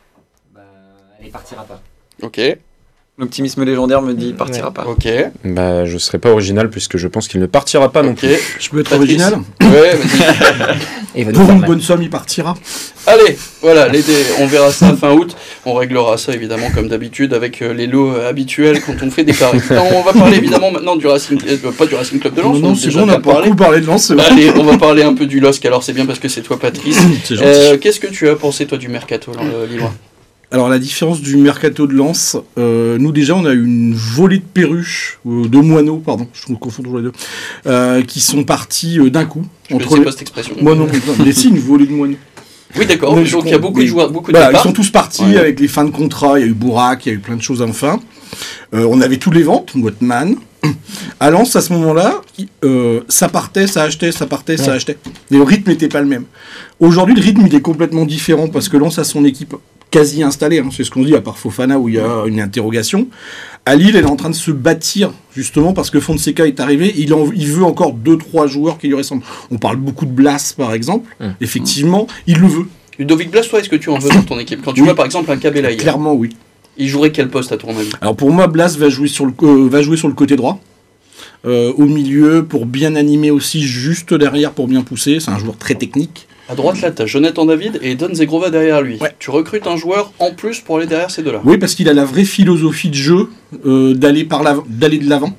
Elle 1.23 1.31
partira 1.31 1.63
pas. 1.65 1.81
Ok. 2.23 2.41
L'optimisme 3.19 3.63
légendaire 3.65 4.01
me 4.01 4.15
dit 4.15 4.29
il 4.29 4.35
partira 4.35 4.71
pas. 4.71 4.87
Ok. 4.87 5.07
Bah, 5.45 5.85
je 5.85 5.99
serai 5.99 6.19
pas 6.19 6.31
original 6.31 6.71
puisque 6.71 6.97
je 6.97 7.07
pense 7.09 7.29
qu'il 7.29 7.41
ne 7.41 7.47
partira 7.47 7.93
pas 7.93 8.03
non 8.03 8.13
Ok. 8.13 8.17
plus. 8.21 8.57
Je 8.59 8.71
peux 8.71 8.81
être 8.81 8.89
Patrice. 8.91 9.21
original 9.21 9.35
Ouais, 9.61 9.95
vas-y. 9.97 10.79
Et 11.15 11.21
il 11.21 11.33
Pour 11.33 11.51
une 11.51 11.61
bonne 11.61 11.83
somme, 11.83 12.01
il 12.03 12.09
partira. 12.09 12.55
Allez, 13.07 13.37
voilà, 13.61 13.87
les 13.89 14.01
dés, 14.01 14.25
on 14.41 14.47
verra 14.47 14.73
ça 14.73 14.97
fin 14.97 15.13
août. 15.13 15.37
On 15.67 15.75
réglera 15.75 16.17
ça 16.17 16.33
évidemment 16.33 16.71
comme 16.75 16.89
d'habitude 16.89 17.35
avec 17.35 17.61
euh, 17.61 17.75
les 17.75 17.87
lots 17.87 18.15
euh, 18.15 18.31
habituels 18.31 18.81
quand 18.81 18.95
on 19.03 19.11
fait 19.11 19.25
des 19.25 19.35
paris. 19.35 19.61
Non, 19.71 19.85
on 19.95 20.03
va 20.03 20.15
parler 20.15 20.39
évidemment 20.39 20.71
maintenant 20.71 20.97
du 20.97 21.07
Racing, 21.07 21.39
euh, 21.47 21.71
pas 21.73 21.85
du 21.85 21.95
Racing 21.95 22.19
Club 22.19 22.33
de 22.35 22.41
Lens. 22.41 22.55
Non, 22.55 22.59
on 22.61 22.69
non, 22.71 22.73
a 22.73 22.77
c'est 22.79 22.87
déjà 22.87 23.01
bon, 23.01 23.07
on 23.07 23.09
a 23.11 23.19
bien 23.19 23.21
parlé. 23.33 23.51
beaucoup 23.51 23.63
parlé 23.63 23.81
de 23.83 23.87
Lens. 23.87 24.11
Allez, 24.19 24.51
on 24.57 24.65
va 24.65 24.79
parler 24.79 25.03
un 25.03 25.13
peu 25.15 25.27
du 25.27 25.39
LOSC. 25.39 25.67
Alors 25.67 25.83
c'est 25.83 25.93
bien 25.93 26.07
parce 26.07 26.19
que 26.19 26.29
c'est 26.29 26.41
toi, 26.43 26.59
Patrice. 26.59 26.99
C'est 27.25 27.35
gentil. 27.37 27.47
Euh, 27.47 27.77
Qu'est-ce 27.77 28.01
que 28.01 28.07
tu 28.07 28.27
as 28.31 28.37
pensé 28.37 28.65
toi 28.67 28.79
du 28.79 28.89
mercato 28.89 29.33
euh, 29.39 29.67
lillois? 29.67 29.93
Alors 30.53 30.69
la 30.69 30.79
différence 30.79 31.23
du 31.23 31.37
mercato 31.39 31.87
de 31.87 31.95
Lens, 31.95 32.37
euh, 32.59 32.99
nous 32.99 33.11
déjà 33.11 33.35
on 33.35 33.47
a 33.47 33.53
eu 33.55 33.65
une 33.65 33.95
volée 33.95 34.37
de 34.37 34.45
perruches, 34.45 35.19
euh, 35.27 35.49
de 35.49 35.59
moineaux, 35.59 35.97
pardon, 35.97 36.29
je 36.35 36.53
me 36.53 36.59
confonds 36.59 36.83
toujours 36.83 36.99
les 36.99 37.05
deux, 37.05 37.13
euh, 37.67 38.03
qui 38.03 38.21
sont 38.21 38.45
partis 38.45 38.99
euh, 38.99 39.09
d'un 39.09 39.25
coup. 39.25 39.47
Je 39.71 39.75
ne 39.77 39.81
entre 39.81 39.93
sais 39.93 39.99
les- 40.01 40.05
pas 40.05 40.11
cette 40.11 40.21
expression. 40.23 40.55
Moi 40.61 40.75
non, 40.75 40.87
mais 41.25 41.33
si, 41.33 41.49
une 41.49 41.59
volée 41.59 41.87
de 41.87 41.93
moineaux. 41.93 42.19
Oui, 42.79 42.85
d'accord. 42.87 43.17
Mais 43.17 43.25
Donc 43.25 43.43
il 43.47 43.51
y 43.51 43.55
a 43.55 43.59
beaucoup 43.59 43.79
de 43.79 43.85
mais- 43.85 43.89
joueurs, 43.89 44.11
beaucoup 44.11 44.31
de 44.31 44.37
Voilà, 44.37 44.59
ils 44.59 44.63
sont 44.63 44.73
tous 44.73 44.91
partis 44.91 45.23
Ouais. 45.25 45.39
avec 45.39 45.59
les 45.59 45.69
fins 45.69 45.85
de 45.85 45.91
contrat. 45.91 46.39
Il 46.39 46.43
y 46.43 46.45
a 46.45 46.49
eu 46.51 46.55
Bourak, 46.55 47.07
il 47.07 47.09
y 47.09 47.13
a 47.13 47.15
eu 47.15 47.19
plein 47.19 47.37
de 47.37 47.43
choses 47.43 47.63
enfin. 47.63 47.99
Euh, 48.75 48.87
on 48.91 49.01
avait 49.01 49.17
tous 49.19 49.31
les 49.31 49.43
ventes, 49.43 49.75
Motman. 49.75 50.37
À 51.19 51.31
Lens, 51.31 51.57
à 51.57 51.61
ce 51.63 51.73
moment-là, 51.73 52.21
euh, 52.65 53.01
ça 53.09 53.29
partait, 53.29 53.67
ça 53.67 53.83
achetait, 53.83 54.13
ça 54.13 54.27
partait, 54.27 54.57
ça 54.57 54.73
achetait. 54.75 54.97
Et 55.31 55.37
le 55.37 55.43
rythme 55.43 55.71
n'était 55.71 55.89
pas 55.89 56.01
le 56.01 56.07
même. 56.07 56.25
Aujourd'hui, 56.79 57.15
le 57.15 57.21
rythme, 57.23 57.43
il 57.47 57.55
est 57.55 57.61
complètement 57.61 58.05
différent 58.07 58.49
parce 58.49 58.69
que 58.69 58.77
Lens 58.77 58.99
a 58.99 59.05
son 59.05 59.25
équipe 59.25 59.55
quasi 59.93 60.25
installée. 60.25 60.59
hein. 60.59 60.69
C'est 60.77 60.83
ce 60.83 60.91
qu'on 60.91 61.05
dit, 61.05 61.15
à 61.15 61.21
part 61.21 61.39
Fofana 61.39 61.79
où 61.79 61.89
il 61.89 61.95
y 61.95 61.99
a 62.01 62.25
une 62.27 62.41
interrogation. 62.41 63.07
À 63.65 63.77
Lille, 63.77 63.95
elle 63.95 64.05
est 64.05 64.11
en 64.11 64.17
train 64.17 64.31
de 64.31 64.35
se 64.35 64.51
bâtir, 64.51 65.13
justement, 65.37 65.73
parce 65.73 65.91
que 65.91 66.01
Fonseca 66.01 66.45
est 66.49 66.59
arrivé. 66.59 66.93
Il, 66.97 67.15
en- 67.15 67.31
il 67.33 67.47
veut 67.47 67.63
encore 67.63 67.95
2-3 67.95 68.49
joueurs 68.49 68.79
qui 68.79 68.89
lui 68.89 68.95
ressemblent. 68.97 69.23
On 69.53 69.59
parle 69.59 69.77
beaucoup 69.77 70.05
de 70.07 70.11
Blas, 70.11 70.53
par 70.57 70.75
exemple. 70.75 71.15
Hum. 71.21 71.35
Effectivement, 71.41 72.09
il 72.27 72.39
le 72.39 72.49
veut. 72.49 72.67
Ludovic 72.99 73.31
Blas, 73.31 73.43
toi, 73.49 73.61
est-ce 73.61 73.69
que 73.69 73.77
tu 73.77 73.89
en 73.91 73.99
veux 73.99 74.09
dans 74.11 74.23
ton 74.23 74.39
équipe 74.41 74.63
Quand 74.65 74.73
tu 74.73 74.81
Oui. 74.81 74.87
vois 74.87 74.97
par 74.97 75.05
exemple 75.07 75.31
un 75.31 75.37
Cabella 75.37 75.71
hier, 75.71 75.81
Clairement, 75.81 76.15
oui. 76.15 76.31
il 76.77 76.89
jouerait 76.89 77.13
quel 77.13 77.29
poste 77.29 77.53
à 77.53 77.57
ton 77.57 77.69
avis 77.77 77.91
Alors 78.01 78.17
pour 78.17 78.33
moi, 78.33 78.49
Blas 78.49 78.77
va 78.79 78.89
jouer 78.89 79.07
sur 79.09 79.27
le, 79.27 79.33
euh, 79.45 79.69
va 79.69 79.81
jouer 79.83 79.97
sur 79.97 80.09
le 80.09 80.15
côté 80.15 80.35
droit. 80.37 80.59
Euh, 81.45 81.73
au 81.77 81.87
milieu, 81.87 82.45
pour 82.45 82.67
bien 82.67 82.95
animer 82.97 83.31
aussi, 83.31 83.63
juste 83.63 84.13
derrière 84.15 84.53
pour 84.53 84.69
bien 84.69 84.83
pousser. 84.83 85.21
C'est 85.21 85.31
un 85.31 85.39
joueur 85.39 85.57
très 85.57 85.75
technique. 85.75 86.27
À 86.53 86.55
droite 86.55 86.81
là, 86.83 86.91
t'as 86.91 87.07
Jonathan 87.07 87.47
David 87.47 87.79
et 87.83 87.95
Don 87.95 88.13
Zegrova 88.15 88.51
derrière 88.51 88.83
lui. 88.83 88.99
Ouais. 89.01 89.13
Tu 89.19 89.31
recrutes 89.31 89.67
un 89.67 89.77
joueur 89.77 90.13
en 90.19 90.33
plus 90.33 90.61
pour 90.61 90.77
aller 90.77 90.87
derrière 90.87 91.11
ces 91.11 91.23
deux-là. 91.23 91.41
Oui, 91.45 91.57
parce 91.57 91.75
qu'il 91.75 91.89
a 91.89 91.95
la 91.95 92.05
vraie 92.05 92.25
philosophie 92.27 92.91
de 92.91 92.95
jeu 92.95 93.29
euh, 93.65 93.95
d'aller 93.95 94.25
par 94.25 94.43
l'avant- 94.43 94.65
d'aller 94.69 94.99
de 94.99 95.09
l'avant. 95.09 95.35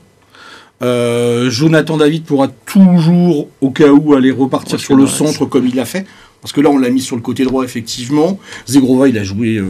Euh, 0.82 1.50
Jonathan 1.50 1.98
David 1.98 2.24
pourra 2.24 2.48
toujours, 2.66 3.48
au 3.62 3.70
cas 3.70 3.90
où, 3.90 4.14
aller 4.16 4.32
repartir 4.32 4.74
Ouais, 4.74 4.80
sur 4.84 4.96
le 4.96 5.06
centre 5.08 5.46
comme 5.46 5.68
il 5.68 5.76
l'a 5.76 5.86
fait. 5.86 6.06
Parce 6.42 6.52
que 6.52 6.60
là, 6.62 6.70
on 6.70 6.78
l'a 6.78 6.90
mis 6.90 7.00
sur 7.02 7.16
le 7.16 7.22
côté 7.22 7.46
droit, 7.46 7.64
effectivement. 7.64 8.38
Zegrova, 8.68 9.08
il 9.08 9.18
a 9.18 9.24
joué 9.24 9.64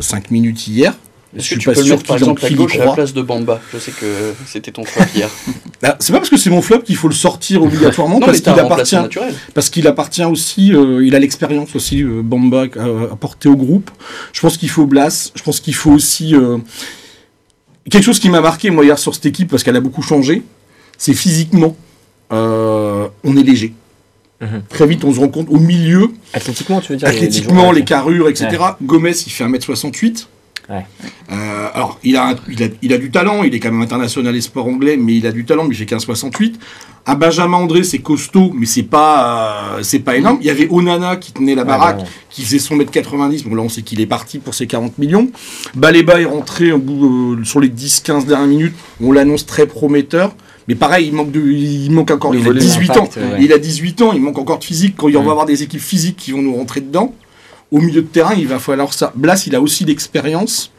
5 0.00 0.30
minutes 0.30 0.66
hier. 0.68 0.94
Je 1.34 1.38
Est-ce 1.40 1.46
suis 1.48 1.56
que 1.56 1.60
tu 1.60 1.68
pas 1.68 1.74
peux 1.74 1.80
le 1.80 1.86
sûr 1.86 1.96
mettre 1.96 2.06
par 2.06 2.16
exemple 2.16 2.44
à 2.46 2.50
gauche 2.50 2.76
à 2.78 2.84
la 2.84 2.92
place 2.92 3.12
de 3.12 3.22
Bamba 3.22 3.60
Je 3.72 3.78
sais 3.78 3.90
que 3.90 4.32
c'était 4.46 4.70
ton 4.70 4.84
flop 4.84 5.04
hier. 5.14 5.28
Bah, 5.82 5.96
c'est 6.00 6.12
pas 6.12 6.18
parce 6.20 6.30
que 6.30 6.36
c'est 6.38 6.48
mon 6.50 6.62
flop 6.62 6.78
qu'il 6.80 6.96
faut 6.96 7.08
le 7.08 7.14
sortir 7.14 7.62
obligatoirement, 7.62 8.14
non, 8.20 8.26
parce 8.26 8.40
qu'il 8.40 8.52
appartient, 8.58 8.96
parce 9.52 9.68
qu'il 9.68 9.86
appartient 9.86 10.24
aussi, 10.24 10.72
euh, 10.72 11.04
il 11.04 11.14
a 11.14 11.18
l'expérience 11.18 11.74
aussi, 11.76 12.02
euh, 12.02 12.22
Bamba, 12.22 12.66
à 12.78 13.12
apporter 13.12 13.48
au 13.50 13.56
groupe. 13.56 13.90
Je 14.32 14.40
pense 14.40 14.56
qu'il 14.56 14.70
faut 14.70 14.86
Blas, 14.86 15.32
je 15.34 15.42
pense 15.42 15.60
qu'il 15.60 15.74
faut 15.74 15.90
aussi... 15.90 16.34
euh, 16.34 16.56
quelque 17.90 18.04
chose 18.04 18.18
qui 18.18 18.30
m'a 18.30 18.40
marqué, 18.40 18.70
moi, 18.70 18.84
hier, 18.84 18.98
sur 18.98 19.14
cette 19.14 19.26
équipe, 19.26 19.50
parce 19.50 19.62
qu'elle 19.62 19.76
a 19.76 19.80
beaucoup 19.80 20.00
changé, 20.00 20.42
c'est 20.96 21.12
physiquement, 21.12 21.76
euh, 22.32 23.08
on 23.24 23.36
est 23.36 23.42
léger. 23.42 23.74
Mhm. 24.40 24.62
Très 24.68 24.86
vite, 24.86 25.04
on 25.04 25.12
se 25.12 25.20
rend 25.20 25.28
compte, 25.28 25.48
au 25.50 25.58
milieu, 25.58 26.10
Athlétiquement, 26.32 26.80
tu 26.80 26.92
veux 26.92 26.98
dire 26.98 27.08
les- 27.08 27.14
les 27.14 27.18
athlétiquement, 27.26 27.72
les, 27.72 27.84
carrures, 27.84 28.28
etc. 28.28 28.56
Gomez, 28.82 29.12
il 29.26 29.30
fait 29.32 29.44
1m68. 29.44 30.28
Ouais. 30.68 30.86
Euh, 31.30 31.68
alors, 31.74 31.98
il 32.04 32.16
a, 32.16 32.34
il, 32.48 32.62
a, 32.62 32.66
il 32.80 32.92
a 32.92 32.98
du 32.98 33.10
talent, 33.10 33.42
il 33.42 33.54
est 33.54 33.60
quand 33.60 33.70
même 33.70 33.82
international 33.82 34.34
et 34.34 34.40
sport 34.40 34.66
anglais, 34.66 34.96
mais 34.96 35.14
il 35.16 35.26
a 35.26 35.32
du 35.32 35.44
talent, 35.44 35.64
mais 35.64 35.74
il 35.74 35.76
fait 35.78 35.84
15,68. 35.94 36.54
Un 37.06 37.16
Benjamin 37.16 37.58
André, 37.58 37.82
c'est 37.82 37.98
costaud, 37.98 38.50
mais 38.54 38.64
c'est 38.64 38.82
pas, 38.82 39.74
euh, 39.76 39.82
c'est 39.82 39.98
pas 39.98 40.16
énorme. 40.16 40.38
Il 40.40 40.46
y 40.46 40.50
avait 40.50 40.68
Onana 40.70 41.16
qui 41.16 41.32
tenait 41.32 41.54
la 41.54 41.64
baraque, 41.64 41.98
ouais. 42.00 42.04
qui 42.30 42.42
faisait 42.44 42.58
son 42.58 42.76
mètre 42.76 42.90
90. 42.90 43.44
Bon, 43.44 43.54
là, 43.54 43.62
on 43.62 43.68
sait 43.68 43.82
qu'il 43.82 44.00
est 44.00 44.06
parti 44.06 44.38
pour 44.38 44.54
ses 44.54 44.66
40 44.66 44.96
millions. 44.98 45.28
Baleba 45.74 46.20
est 46.20 46.24
rentré 46.24 46.72
au 46.72 46.78
bout, 46.78 47.36
euh, 47.38 47.44
sur 47.44 47.60
les 47.60 47.68
10-15 47.68 48.24
dernières 48.24 48.46
minutes. 48.48 48.74
On 49.02 49.12
l'annonce 49.12 49.44
très 49.44 49.66
prometteur. 49.66 50.34
Mais 50.66 50.76
pareil, 50.76 51.08
il 51.08 51.12
manque, 51.12 51.30
de, 51.30 51.42
il 51.42 51.90
manque 51.90 52.10
encore. 52.10 52.32
Le 52.32 52.38
Il 52.38 52.42
a 52.42 52.46
volet 52.46 52.60
18 52.60 52.90
ans. 52.96 53.04
ouais. 53.16 53.22
Il 53.40 53.52
a 53.52 53.58
18 53.58 54.00
ans, 54.00 54.12
il 54.14 54.22
manque 54.22 54.38
encore 54.38 54.58
de 54.60 54.64
physique. 54.64 54.94
Quand 54.96 55.08
il 55.08 55.14
va 55.14 55.20
avoir 55.20 55.44
des 55.44 55.62
équipes 55.62 55.82
physiques 55.82 56.16
qui 56.16 56.32
vont 56.32 56.40
nous 56.40 56.54
rentrer 56.56 56.80
dedans, 56.80 57.14
au 57.70 57.80
milieu 57.80 58.02
de 58.02 58.06
terrain, 58.06 58.34
il 58.34 58.46
va 58.46 58.58
falloir 58.58 58.92
ça. 58.92 59.12
Blas, 59.14 59.46
il 59.46 59.54
a 59.54 59.60
aussi 59.60 59.84
l'expérience 59.84 60.70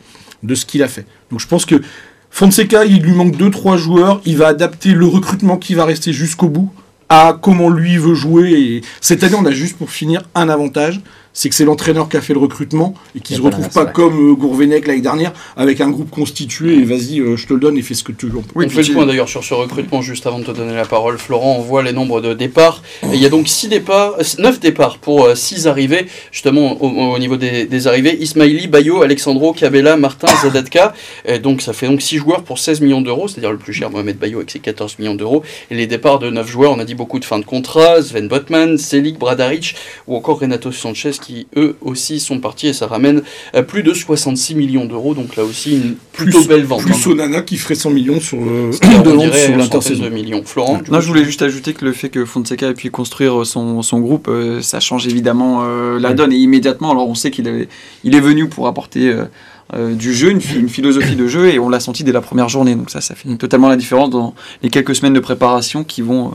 de 0.44 0.56
ce 0.56 0.66
qu'il 0.66 0.84
a 0.84 0.88
fait. 0.88 1.06
Donc 1.32 1.40
je 1.40 1.48
pense 1.48 1.66
que 1.66 1.82
Fonseca, 2.30 2.86
il 2.86 3.02
lui 3.02 3.14
manque 3.14 3.36
2-3 3.36 3.78
joueurs. 3.78 4.22
Il 4.26 4.38
va 4.38 4.48
adapter 4.48 4.94
le 4.94 5.06
recrutement 5.06 5.58
qui 5.58 5.74
va 5.74 5.86
rester 5.86 6.14
jusqu'au 6.14 6.50
bout 6.50 6.72
à 7.10 7.38
comment 7.42 7.70
lui 7.70 7.98
veut 7.98 8.14
jouer. 8.14 8.52
Et 8.52 8.82
cette 9.02 9.24
année, 9.24 9.36
on 9.40 9.46
a 9.46 9.52
juste 9.52 9.78
pour 9.78 9.90
finir 9.90 10.24
un 10.36 10.50
avantage 10.50 11.02
c'est 11.36 11.50
que 11.50 11.56
c'est 11.56 11.66
l'entraîneur 11.66 12.10
qui 12.10 12.18
a 12.18 12.22
fait 12.22 12.34
le 12.34 12.40
recrutement 12.40 12.96
et 13.16 13.20
qui 13.20 13.34
Et 13.34 13.36
se 13.36 13.42
voilà, 13.42 13.58
retrouve 13.58 13.74
pas 13.74 13.86
comme 13.86 14.32
euh, 14.32 14.34
Gourvenec 14.34 14.88
l'année 14.88 15.02
dernière 15.02 15.34
avec 15.58 15.82
un 15.82 15.90
groupe 15.90 16.10
constitué 16.10 16.76
et 16.76 16.86
vas-y, 16.86 17.20
euh, 17.20 17.36
je 17.36 17.46
te 17.46 17.54
le 17.54 17.60
donne 17.60 17.78
et 17.78 17.82
fais 17.82 17.94
ce 17.94 18.04
que 18.04 18.14
tu 18.14 18.28
veux. 18.28 18.40
Oui, 18.56 18.66
on 18.66 18.70
fait 18.70 18.84
le 18.84 18.94
point 18.94 19.06
d'ailleurs 19.06 19.28
sur 19.28 19.44
ce 19.44 19.54
recrutement 19.54 20.02
juste 20.02 20.26
avant 20.26 20.40
de 20.40 20.46
te 20.46 20.52
donner 20.52 20.74
la 20.74 20.86
parole, 20.86 21.18
Florent. 21.18 21.58
On 21.60 21.62
voit 21.62 21.84
les 21.84 21.92
nombres 21.92 22.22
de 22.22 22.34
départs. 22.34 22.82
Il 23.04 23.18
y 23.22 23.26
a 23.26 23.30
donc 23.30 23.50
6 23.50 23.68
départs, 23.68 24.14
9 24.40 24.60
départs 24.62 24.98
pour 24.98 25.36
6 25.36 25.68
arrivées, 25.68 26.08
justement 26.32 26.82
au, 26.82 27.14
au 27.14 27.20
niveau 27.20 27.36
des, 27.36 27.66
des 27.66 27.88
arrivées. 27.88 28.18
Ismaili, 28.22 28.68
Bayo, 28.68 29.04
Alexandro, 29.04 29.52
Cabella, 29.52 29.98
Martin, 29.98 30.28
Zadatka. 30.42 30.94
Et 31.26 31.40
donc 31.40 31.62
ça 31.62 31.74
fait 31.74 31.88
donc 31.88 32.02
6 32.02 32.18
joueurs 32.18 32.44
pour 32.44 32.60
16 32.60 32.80
millions 32.80 33.02
d'euros, 33.02 33.28
c'est-à-dire 33.28 33.52
le 33.52 33.58
plus 33.58 33.74
cher 33.74 33.92
Mohamed 33.92 34.18
Bayo 34.18 34.38
avec 34.38 34.52
ses 34.52 34.60
14 34.60 35.00
millions 35.00 35.16
d'euros. 35.16 35.44
Et 35.70 35.76
les 35.76 35.86
départs 35.86 36.20
de 36.20 36.30
9 36.30 36.48
joueurs, 36.50 36.72
on 36.72 36.80
a 36.80 36.86
dit 36.86 36.96
beaucoup 36.96 37.20
de 37.20 37.26
fins 37.26 37.40
de 37.40 37.46
contrat, 37.46 38.02
Sven 38.02 38.30
Botman, 38.30 38.78
Selig, 38.78 39.18
Bradaric 39.18 39.76
ou 40.08 40.16
encore 40.16 40.40
Renato 40.40 40.72
Sanchez 40.72 41.12
qui 41.26 41.48
eux 41.58 41.76
aussi 41.82 42.20
sont 42.20 42.40
partis 42.40 42.68
et 42.68 42.74
ça 42.74 42.88
ramène 42.88 43.22
à 43.54 43.64
plus 43.64 43.84
de 43.84 43.94
66 43.94 44.56
millions 44.56 44.86
d'euros. 44.86 45.14
Donc 45.14 45.36
là 45.36 45.44
aussi 45.44 45.74
une 45.76 45.96
plutôt 46.14 46.40
Plus- 46.40 46.48
belle 46.48 46.64
vente. 46.66 46.82
Plus 46.84 46.94
hein. 46.94 47.12
Onana 47.12 47.42
qui 47.42 47.58
ferait 47.58 47.76
100 47.76 47.90
millions 47.92 48.20
sur 48.20 48.38
le 48.40 48.72
dirait 48.72 49.46
sur 49.48 49.58
l'intersaison. 49.58 50.10
millions. 50.10 50.42
Florent, 50.46 50.82
Non, 50.92 51.02
je 51.02 51.08
voulais 51.08 51.26
juste 51.26 51.42
ajouter 51.42 51.74
que 51.74 51.84
le 51.86 51.94
fait 51.94 52.10
que 52.10 52.26
Fonseca 52.26 52.70
ait 52.70 52.74
pu 52.74 52.90
construire 52.92 53.46
son, 53.46 53.82
son 53.82 54.00
groupe, 54.00 54.28
euh, 54.28 54.62
ça 54.62 54.80
change 54.80 55.08
évidemment 55.08 55.62
euh, 55.64 56.00
la 56.00 56.14
donne 56.14 56.32
et 56.34 56.38
immédiatement. 56.38 56.92
Alors 56.92 57.08
on 57.10 57.16
sait 57.16 57.32
qu'il 57.32 57.48
est, 57.48 57.68
il 58.04 58.16
est 58.16 58.20
venu 58.20 58.48
pour 58.48 58.68
apporter 58.68 59.10
euh, 59.10 59.26
euh, 59.74 59.94
du 59.96 60.14
jeu, 60.14 60.30
une, 60.30 60.42
phi- 60.42 60.60
une 60.60 60.70
philosophie 60.70 61.16
de 61.16 61.28
jeu 61.28 61.48
et 61.50 61.58
on 61.60 61.70
l'a 61.70 61.80
senti 61.80 62.04
dès 62.04 62.12
la 62.12 62.22
première 62.22 62.50
journée. 62.50 62.76
Donc 62.76 62.90
ça, 62.92 63.02
ça 63.02 63.16
fait 63.16 63.28
totalement 63.36 63.68
la 63.70 63.78
différence 63.78 64.10
dans 64.12 64.36
les 64.62 64.70
quelques 64.70 64.96
semaines 64.96 65.14
de 65.14 65.20
préparation 65.20 65.84
qui 65.84 66.02
vont 66.02 66.28
euh, 66.28 66.32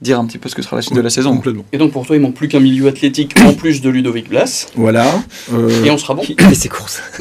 dire 0.00 0.18
un 0.20 0.26
petit 0.26 0.38
peu 0.38 0.48
ce 0.48 0.54
que 0.54 0.62
sera 0.62 0.76
la 0.76 0.82
suite 0.82 0.94
de 0.94 1.00
la 1.00 1.10
saison. 1.10 1.34
Complètement. 1.34 1.64
Et 1.72 1.78
donc 1.78 1.92
pour 1.92 2.06
toi, 2.06 2.14
il 2.16 2.22
manque 2.22 2.34
plus 2.34 2.46
qu'un 2.48 2.60
milieu 2.60 2.86
athlétique 2.86 3.34
en 3.44 3.52
plus 3.52 3.80
de 3.80 3.90
Ludovic 3.90 4.28
Blas. 4.28 4.68
Voilà. 4.76 5.06
Euh, 5.52 5.84
Et 5.84 5.90
on 5.90 5.98
sera 5.98 6.14
bon. 6.14 6.22
Et 6.50 6.54
ses 6.54 6.68
courses. 6.68 7.02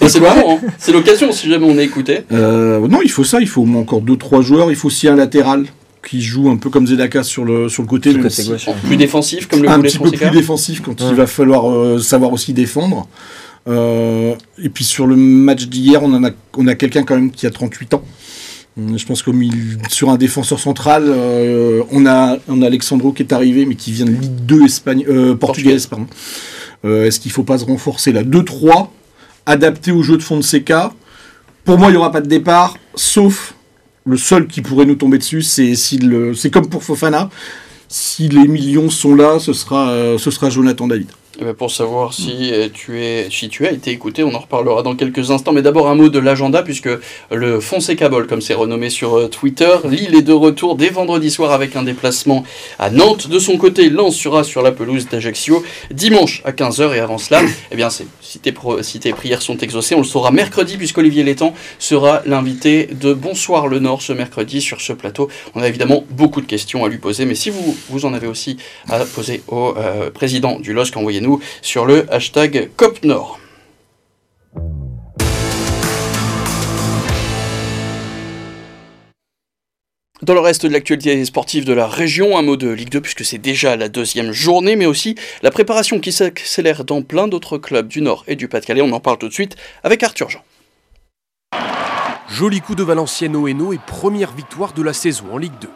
Et 0.00 0.08
c'est 0.08 0.18
vraiment, 0.18 0.58
hein. 0.62 0.66
c'est 0.78 0.92
l'occasion 0.92 1.30
si 1.32 1.48
jamais 1.48 1.66
on 1.66 1.78
est 1.78 1.84
écouté. 1.84 2.20
euh, 2.32 2.86
non, 2.88 3.00
il 3.02 3.10
faut 3.10 3.24
ça. 3.24 3.40
Il 3.40 3.48
faut 3.48 3.62
au 3.62 3.66
moins 3.66 3.82
encore 3.82 4.02
2-3 4.02 4.42
joueurs. 4.42 4.70
Il 4.70 4.76
faut 4.76 4.88
aussi 4.88 5.06
un 5.08 5.14
latéral 5.16 5.66
qui 6.06 6.20
joue 6.22 6.48
un 6.50 6.56
peu 6.56 6.70
comme 6.70 6.86
Zedaka 6.86 7.22
sur 7.22 7.44
le, 7.44 7.68
sur 7.68 7.82
le 7.82 7.88
côté. 7.88 8.12
même 8.12 8.28
si- 8.30 8.48
gauche. 8.48 8.66
Plus 8.86 8.96
défensif 8.96 9.46
comme 9.46 9.62
le 9.62 9.68
un 9.68 9.76
voulait 9.76 9.88
petit 9.90 9.98
peu 9.98 10.10
plus 10.10 10.30
défensif 10.30 10.80
quand 10.82 10.96
il 11.00 11.14
va 11.14 11.26
falloir 11.26 11.70
euh, 11.70 11.98
savoir 11.98 12.32
aussi 12.32 12.52
défendre. 12.52 13.06
Euh, 13.68 14.34
et 14.62 14.70
puis 14.70 14.84
sur 14.84 15.06
le 15.06 15.16
match 15.16 15.66
d'hier, 15.66 16.02
on, 16.02 16.12
en 16.14 16.24
a, 16.24 16.30
on 16.56 16.66
a 16.66 16.74
quelqu'un 16.74 17.02
quand 17.02 17.14
même 17.14 17.30
qui 17.30 17.46
a 17.46 17.50
38 17.50 17.94
ans. 17.94 18.02
Je 18.96 19.04
pense 19.04 19.22
que 19.22 19.30
sur 19.88 20.10
un 20.10 20.16
défenseur 20.16 20.58
central, 20.58 21.04
euh, 21.06 21.82
on, 21.90 22.06
a, 22.06 22.38
on 22.48 22.62
a 22.62 22.66
Alexandro 22.66 23.12
qui 23.12 23.22
est 23.22 23.32
arrivé, 23.32 23.66
mais 23.66 23.74
qui 23.74 23.92
vient 23.92 24.06
de 24.06 24.12
Ligue 24.12 24.44
2 24.46 24.64
Espagne, 24.64 25.04
euh, 25.08 25.34
portugaise. 25.34 25.86
Pardon. 25.86 26.06
Euh, 26.84 27.06
Est-ce 27.06 27.20
qu'il 27.20 27.30
ne 27.30 27.34
faut 27.34 27.42
pas 27.42 27.58
se 27.58 27.64
renforcer 27.64 28.12
là? 28.12 28.22
2-3, 28.22 28.88
adapté 29.46 29.92
au 29.92 30.02
jeu 30.02 30.16
de 30.16 30.22
Fonseca. 30.22 30.92
Pour 31.64 31.78
moi, 31.78 31.88
il 31.88 31.92
n'y 31.92 31.96
aura 31.96 32.12
pas 32.12 32.20
de 32.20 32.28
départ, 32.28 32.76
sauf 32.94 33.54
le 34.06 34.16
seul 34.16 34.46
qui 34.46 34.62
pourrait 34.62 34.86
nous 34.86 34.94
tomber 34.94 35.18
dessus, 35.18 35.42
c'est 35.42 36.50
comme 36.50 36.68
pour 36.68 36.82
Fofana. 36.82 37.28
Si 37.88 38.28
les 38.28 38.48
millions 38.48 38.88
sont 38.88 39.14
là, 39.14 39.38
ce 39.38 39.52
sera, 39.52 40.16
ce 40.16 40.30
sera 40.30 40.48
Jonathan 40.48 40.86
David. 40.86 41.08
Eh 41.42 41.44
ben, 41.44 41.54
pour 41.54 41.70
savoir 41.70 42.12
si 42.12 42.52
euh, 42.52 42.68
tu, 42.70 43.02
es, 43.02 43.28
si 43.30 43.48
tu 43.48 43.66
as 43.66 43.72
été 43.72 43.90
écouté, 43.90 44.22
on 44.22 44.34
en 44.34 44.40
reparlera 44.40 44.82
dans 44.82 44.94
quelques 44.94 45.30
instants. 45.30 45.52
Mais 45.52 45.62
d'abord 45.62 45.88
un 45.88 45.94
mot 45.94 46.10
de 46.10 46.18
l'agenda, 46.18 46.62
puisque 46.62 46.90
le 47.30 47.60
Fonseca 47.60 48.10
Ball, 48.10 48.26
comme 48.26 48.42
c'est 48.42 48.52
renommé 48.52 48.90
sur 48.90 49.16
euh, 49.16 49.28
Twitter, 49.28 49.70
Lille 49.88 50.14
est 50.14 50.22
de 50.22 50.34
retour 50.34 50.76
dès 50.76 50.90
vendredi 50.90 51.30
soir 51.30 51.52
avec 51.52 51.76
un 51.76 51.82
déplacement 51.82 52.44
à 52.78 52.90
Nantes. 52.90 53.28
De 53.28 53.38
son 53.38 53.56
côté, 53.56 53.88
Lens 53.88 54.16
sera 54.16 54.44
sur 54.44 54.60
la 54.60 54.70
pelouse 54.70 55.08
d'Ajaccio 55.08 55.64
dimanche 55.90 56.42
à 56.44 56.52
15h. 56.52 56.94
Et 56.94 56.98
avant 57.00 57.16
cela, 57.16 57.40
eh 57.70 57.76
bien, 57.76 57.88
si, 57.88 58.38
tes 58.38 58.52
prières 59.12 59.40
sont 59.40 59.56
exaucées, 59.56 59.94
on 59.94 60.00
le 60.00 60.04
saura 60.04 60.32
mercredi, 60.32 60.76
puisqu'Olivier 60.76 61.22
Létang 61.24 61.54
sera 61.78 62.20
l'invité 62.26 62.86
de 62.92 63.14
Bonsoir 63.14 63.66
le 63.66 63.78
Nord 63.78 64.02
ce 64.02 64.12
mercredi 64.12 64.60
sur 64.60 64.82
ce 64.82 64.92
plateau. 64.92 65.30
On 65.54 65.62
a 65.62 65.68
évidemment 65.68 66.04
beaucoup 66.10 66.42
de 66.42 66.46
questions 66.46 66.84
à 66.84 66.90
lui 66.90 66.98
poser, 66.98 67.24
mais 67.24 67.34
si 67.34 67.48
vous, 67.48 67.74
vous 67.88 68.04
en 68.04 68.12
avez 68.12 68.26
aussi 68.26 68.58
à 68.90 68.98
poser 69.06 69.42
au 69.48 69.74
euh, 69.78 70.10
président 70.10 70.60
du 70.60 70.74
LOSC, 70.74 70.98
envoyez-nous 70.98 71.29
sur 71.62 71.86
le 71.86 72.12
hashtag 72.12 72.70
COPNOR. 72.76 73.38
Dans 80.22 80.34
le 80.34 80.40
reste 80.40 80.66
de 80.66 80.72
l'actualité 80.72 81.24
sportive 81.24 81.64
de 81.64 81.72
la 81.72 81.86
région, 81.86 82.36
un 82.36 82.42
mot 82.42 82.58
de 82.58 82.68
Ligue 82.68 82.90
2 82.90 83.00
puisque 83.00 83.24
c'est 83.24 83.38
déjà 83.38 83.76
la 83.76 83.88
deuxième 83.88 84.32
journée, 84.32 84.76
mais 84.76 84.84
aussi 84.84 85.14
la 85.42 85.50
préparation 85.50 85.98
qui 85.98 86.12
s'accélère 86.12 86.84
dans 86.84 87.00
plein 87.00 87.26
d'autres 87.26 87.56
clubs 87.56 87.88
du 87.88 88.02
Nord 88.02 88.24
et 88.26 88.36
du 88.36 88.46
Pas-de-Calais. 88.46 88.82
On 88.82 88.92
en 88.92 89.00
parle 89.00 89.16
tout 89.16 89.28
de 89.28 89.32
suite 89.32 89.56
avec 89.82 90.02
Arthur 90.02 90.28
Jean. 90.28 90.42
Joli 92.28 92.60
coup 92.60 92.74
de 92.74 92.82
Valenciennes 92.82 93.34
au 93.34 93.48
Hainaut 93.48 93.72
et 93.72 93.78
première 93.86 94.32
victoire 94.32 94.74
de 94.74 94.82
la 94.82 94.92
saison 94.92 95.24
en 95.32 95.38
Ligue 95.38 95.58
2. 95.62 95.68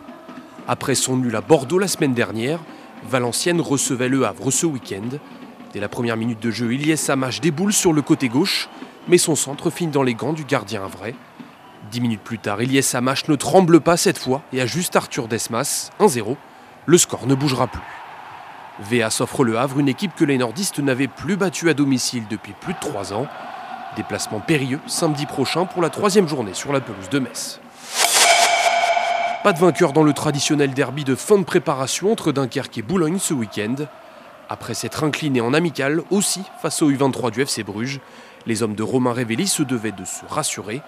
Après 0.69 0.95
son 0.95 1.17
nul 1.17 1.35
à 1.35 1.40
Bordeaux 1.40 1.79
la 1.79 1.88
semaine 1.88 2.12
dernière, 2.12 2.61
Valenciennes 3.09 3.62
recevait 3.62 4.09
le 4.09 4.27
Havre 4.27 4.51
ce 4.51 4.67
week-end 4.67 5.19
Dès 5.74 5.80
la 5.80 5.88
première 5.88 6.16
minute 6.16 6.38
de 6.38 6.52
jeu, 6.52 6.72
Ilyes 6.72 6.96
Samache 6.96 7.40
déboule 7.40 7.72
sur 7.72 7.92
le 7.92 8.00
côté 8.00 8.28
gauche, 8.28 8.68
mais 9.08 9.18
son 9.18 9.34
centre 9.34 9.70
finit 9.70 9.90
dans 9.90 10.04
les 10.04 10.14
gants 10.14 10.32
du 10.32 10.44
gardien 10.44 10.87
vrai. 10.87 11.16
Dix 11.90 12.00
minutes 12.00 12.20
plus 12.22 12.38
tard, 12.38 12.62
Ilyes 12.62 12.84
Samache 12.84 13.26
ne 13.26 13.34
tremble 13.34 13.80
pas 13.80 13.96
cette 13.96 14.16
fois 14.16 14.42
et 14.52 14.60
ajuste 14.60 14.94
Arthur 14.94 15.26
Desmas, 15.26 15.90
1-0. 15.98 16.37
Le 16.87 16.96
score 16.96 17.26
ne 17.26 17.34
bougera 17.34 17.66
plus. 17.66 17.80
VA 18.78 19.10
s'offre 19.10 19.42
le 19.42 19.58
Havre, 19.58 19.80
une 19.80 19.88
équipe 19.88 20.14
que 20.14 20.24
les 20.24 20.38
nordistes 20.38 20.78
n'avaient 20.78 21.08
plus 21.08 21.34
battue 21.34 21.68
à 21.68 21.74
domicile 21.74 22.22
depuis 22.30 22.52
plus 22.60 22.74
de 22.74 22.78
trois 22.78 23.12
ans. 23.12 23.26
Déplacement 23.96 24.38
périlleux 24.38 24.80
samedi 24.87 25.26
prochain 25.26 25.64
pour 25.64 25.82
la 25.82 25.90
troisième 25.90 26.28
journée 26.28 26.54
sur 26.54 26.72
la 26.72 26.80
pelouse 26.80 27.08
de 27.10 27.18
Metz. 27.18 27.58
Pas 29.42 29.52
de 29.52 29.58
vainqueur 29.58 29.92
dans 29.92 30.04
le 30.04 30.12
traditionnel 30.12 30.72
derby 30.72 31.02
de 31.02 31.16
fin 31.16 31.37
de 31.37 31.44
préparation 31.44 32.12
entre 32.12 32.30
Dunkerque 32.30 32.78
et 32.78 32.82
Boulogne 32.82 33.18
ce 33.18 33.34
week-end. 33.34 33.74
Après 34.48 34.74
s'être 34.74 35.04
incliné 35.04 35.40
en 35.40 35.54
amical 35.54 36.02
aussi 36.11 36.42
face 36.61 36.83
au 36.83 36.90
U23 36.90 37.30
du 37.30 37.40
FC 37.40 37.62
Bruges, 37.62 38.00
les 38.46 38.62
hommes 38.62 38.74
de 38.74 38.83
Romain 38.83 39.12
Révelli 39.12 39.46
se 39.46 39.62
devaient 39.62 39.92
de 39.92 40.04
se 40.04 40.24
rassurer. 40.28 40.83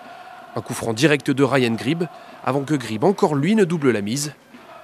Un 0.55 0.61
coup 0.61 0.75
franc 0.75 0.93
direct 0.93 1.31
de 1.31 1.43
Ryan 1.43 1.75
Grib, 1.75 2.05
avant 2.45 2.65
que 2.65 2.75
Grib 2.75 3.05
encore 3.05 3.35
lui 3.35 3.55
ne 3.55 3.65
double 3.65 3.91
la 3.91 4.03
mise. 4.03 4.35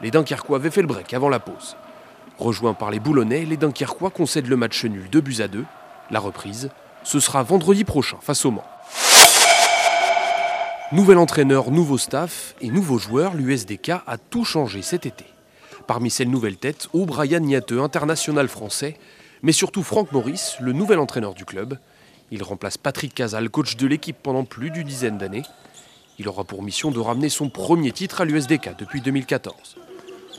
Les 0.01 0.11
Dunkerquois 0.11 0.57
avaient 0.57 0.71
fait 0.71 0.81
le 0.81 0.89
break 0.89 1.13
avant 1.15 1.29
la 1.29 1.39
pause. 1.39 1.77
Rejoints 2.39 2.75
par 2.75 2.91
les 2.91 2.99
Boulonnais, 2.99 3.45
les 3.45 3.57
Dunkerquois 3.57 4.11
concèdent 4.11 4.49
le 4.49 4.57
match 4.57 4.85
nul 4.85 5.09
2 5.11 5.21
buts 5.21 5.41
à 5.41 5.49
2. 5.49 5.65
La 6.11 6.19
reprise, 6.19 6.71
ce 7.05 7.21
sera 7.21 7.43
vendredi 7.43 7.85
prochain 7.85 8.17
face 8.21 8.45
au 8.45 8.51
Mans. 8.51 8.65
Nouvel 10.93 11.19
entraîneur, 11.19 11.71
nouveau 11.71 11.97
staff 11.97 12.55
et 12.61 12.69
nouveaux 12.69 12.99
joueurs, 12.99 13.35
l'USDK 13.35 13.91
a 14.07 14.19
tout 14.19 14.45
changé 14.45 14.83
cet 14.83 15.07
été. 15.07 15.32
Parmi 15.93 16.09
ces 16.09 16.25
nouvelles 16.25 16.57
têtes, 16.57 16.89
O'Brien 16.95 17.41
Niateux, 17.41 17.83
international 17.83 18.49
français, 18.49 18.97
mais 19.43 19.53
surtout 19.53 19.83
Franck 19.83 20.11
Maurice, 20.11 20.57
le 20.59 20.73
nouvel 20.73 20.99
entraîneur 20.99 21.35
du 21.35 21.45
club. 21.45 21.77
Il 22.31 22.43
remplace 22.43 22.79
Patrick 22.79 23.13
Casal, 23.13 23.51
coach 23.51 23.77
de 23.77 23.87
l'équipe 23.87 24.17
pendant 24.17 24.45
plus 24.45 24.71
d'une 24.71 24.87
dizaine 24.89 25.19
d'années. 25.19 25.43
Il 26.19 26.29
aura 26.29 26.45
pour 26.45 26.63
mission 26.63 26.91
de 26.93 26.99
ramener 26.99 27.29
son 27.29 27.51
premier 27.51 27.93
titre 27.93 28.23
à 28.23 28.25
l'USDK 28.25 28.71
depuis 28.79 29.03
2014. 29.03 29.77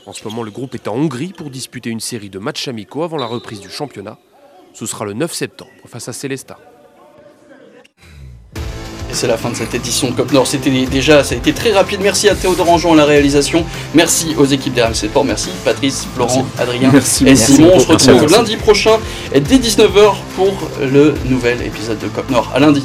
En 0.06 0.12
ce 0.12 0.24
moment, 0.24 0.42
le 0.42 0.50
groupe 0.50 0.74
est 0.74 0.88
en 0.88 0.96
Hongrie 0.96 1.32
pour 1.32 1.50
disputer 1.50 1.90
une 1.90 2.00
série 2.00 2.30
de 2.30 2.40
matchs 2.40 2.66
amicaux 2.66 3.04
avant 3.04 3.16
la 3.16 3.26
reprise 3.26 3.60
du 3.60 3.70
championnat. 3.70 4.18
Ce 4.72 4.86
sera 4.86 5.04
le 5.04 5.12
9 5.12 5.32
septembre 5.32 5.70
face 5.86 6.08
à 6.08 6.12
C'est 9.14 9.28
la 9.28 9.36
fin 9.36 9.50
de 9.50 9.54
cette 9.56 9.74
édition 9.74 10.10
de 10.10 10.14
Cop 10.14 10.32
Nord. 10.32 10.46
C'était 10.46 10.70
déjà, 10.86 11.22
ça 11.22 11.34
a 11.34 11.38
été 11.38 11.52
très 11.52 11.72
rapide. 11.72 12.00
Merci 12.02 12.28
à 12.28 12.34
Théodore 12.34 12.68
Anjon 12.68 12.94
à 12.94 12.96
la 12.96 13.04
réalisation. 13.04 13.64
Merci 13.94 14.34
aux 14.36 14.44
équipes 14.44 14.74
d'RMC 14.74 14.94
Sport. 15.08 15.24
Merci 15.24 15.50
Patrice, 15.64 16.06
Florent, 16.14 16.46
Adrien 16.58 16.92
et 17.24 17.36
Simon. 17.36 17.70
On 17.74 17.78
se 17.78 17.86
retrouve 17.86 18.30
lundi 18.30 18.56
prochain 18.56 18.98
dès 19.32 19.58
19h 19.58 20.14
pour 20.34 20.68
le 20.80 21.14
nouvel 21.26 21.62
épisode 21.62 21.98
de 22.00 22.08
Cop 22.08 22.28
Nord. 22.30 22.50
À 22.54 22.58
lundi. 22.58 22.82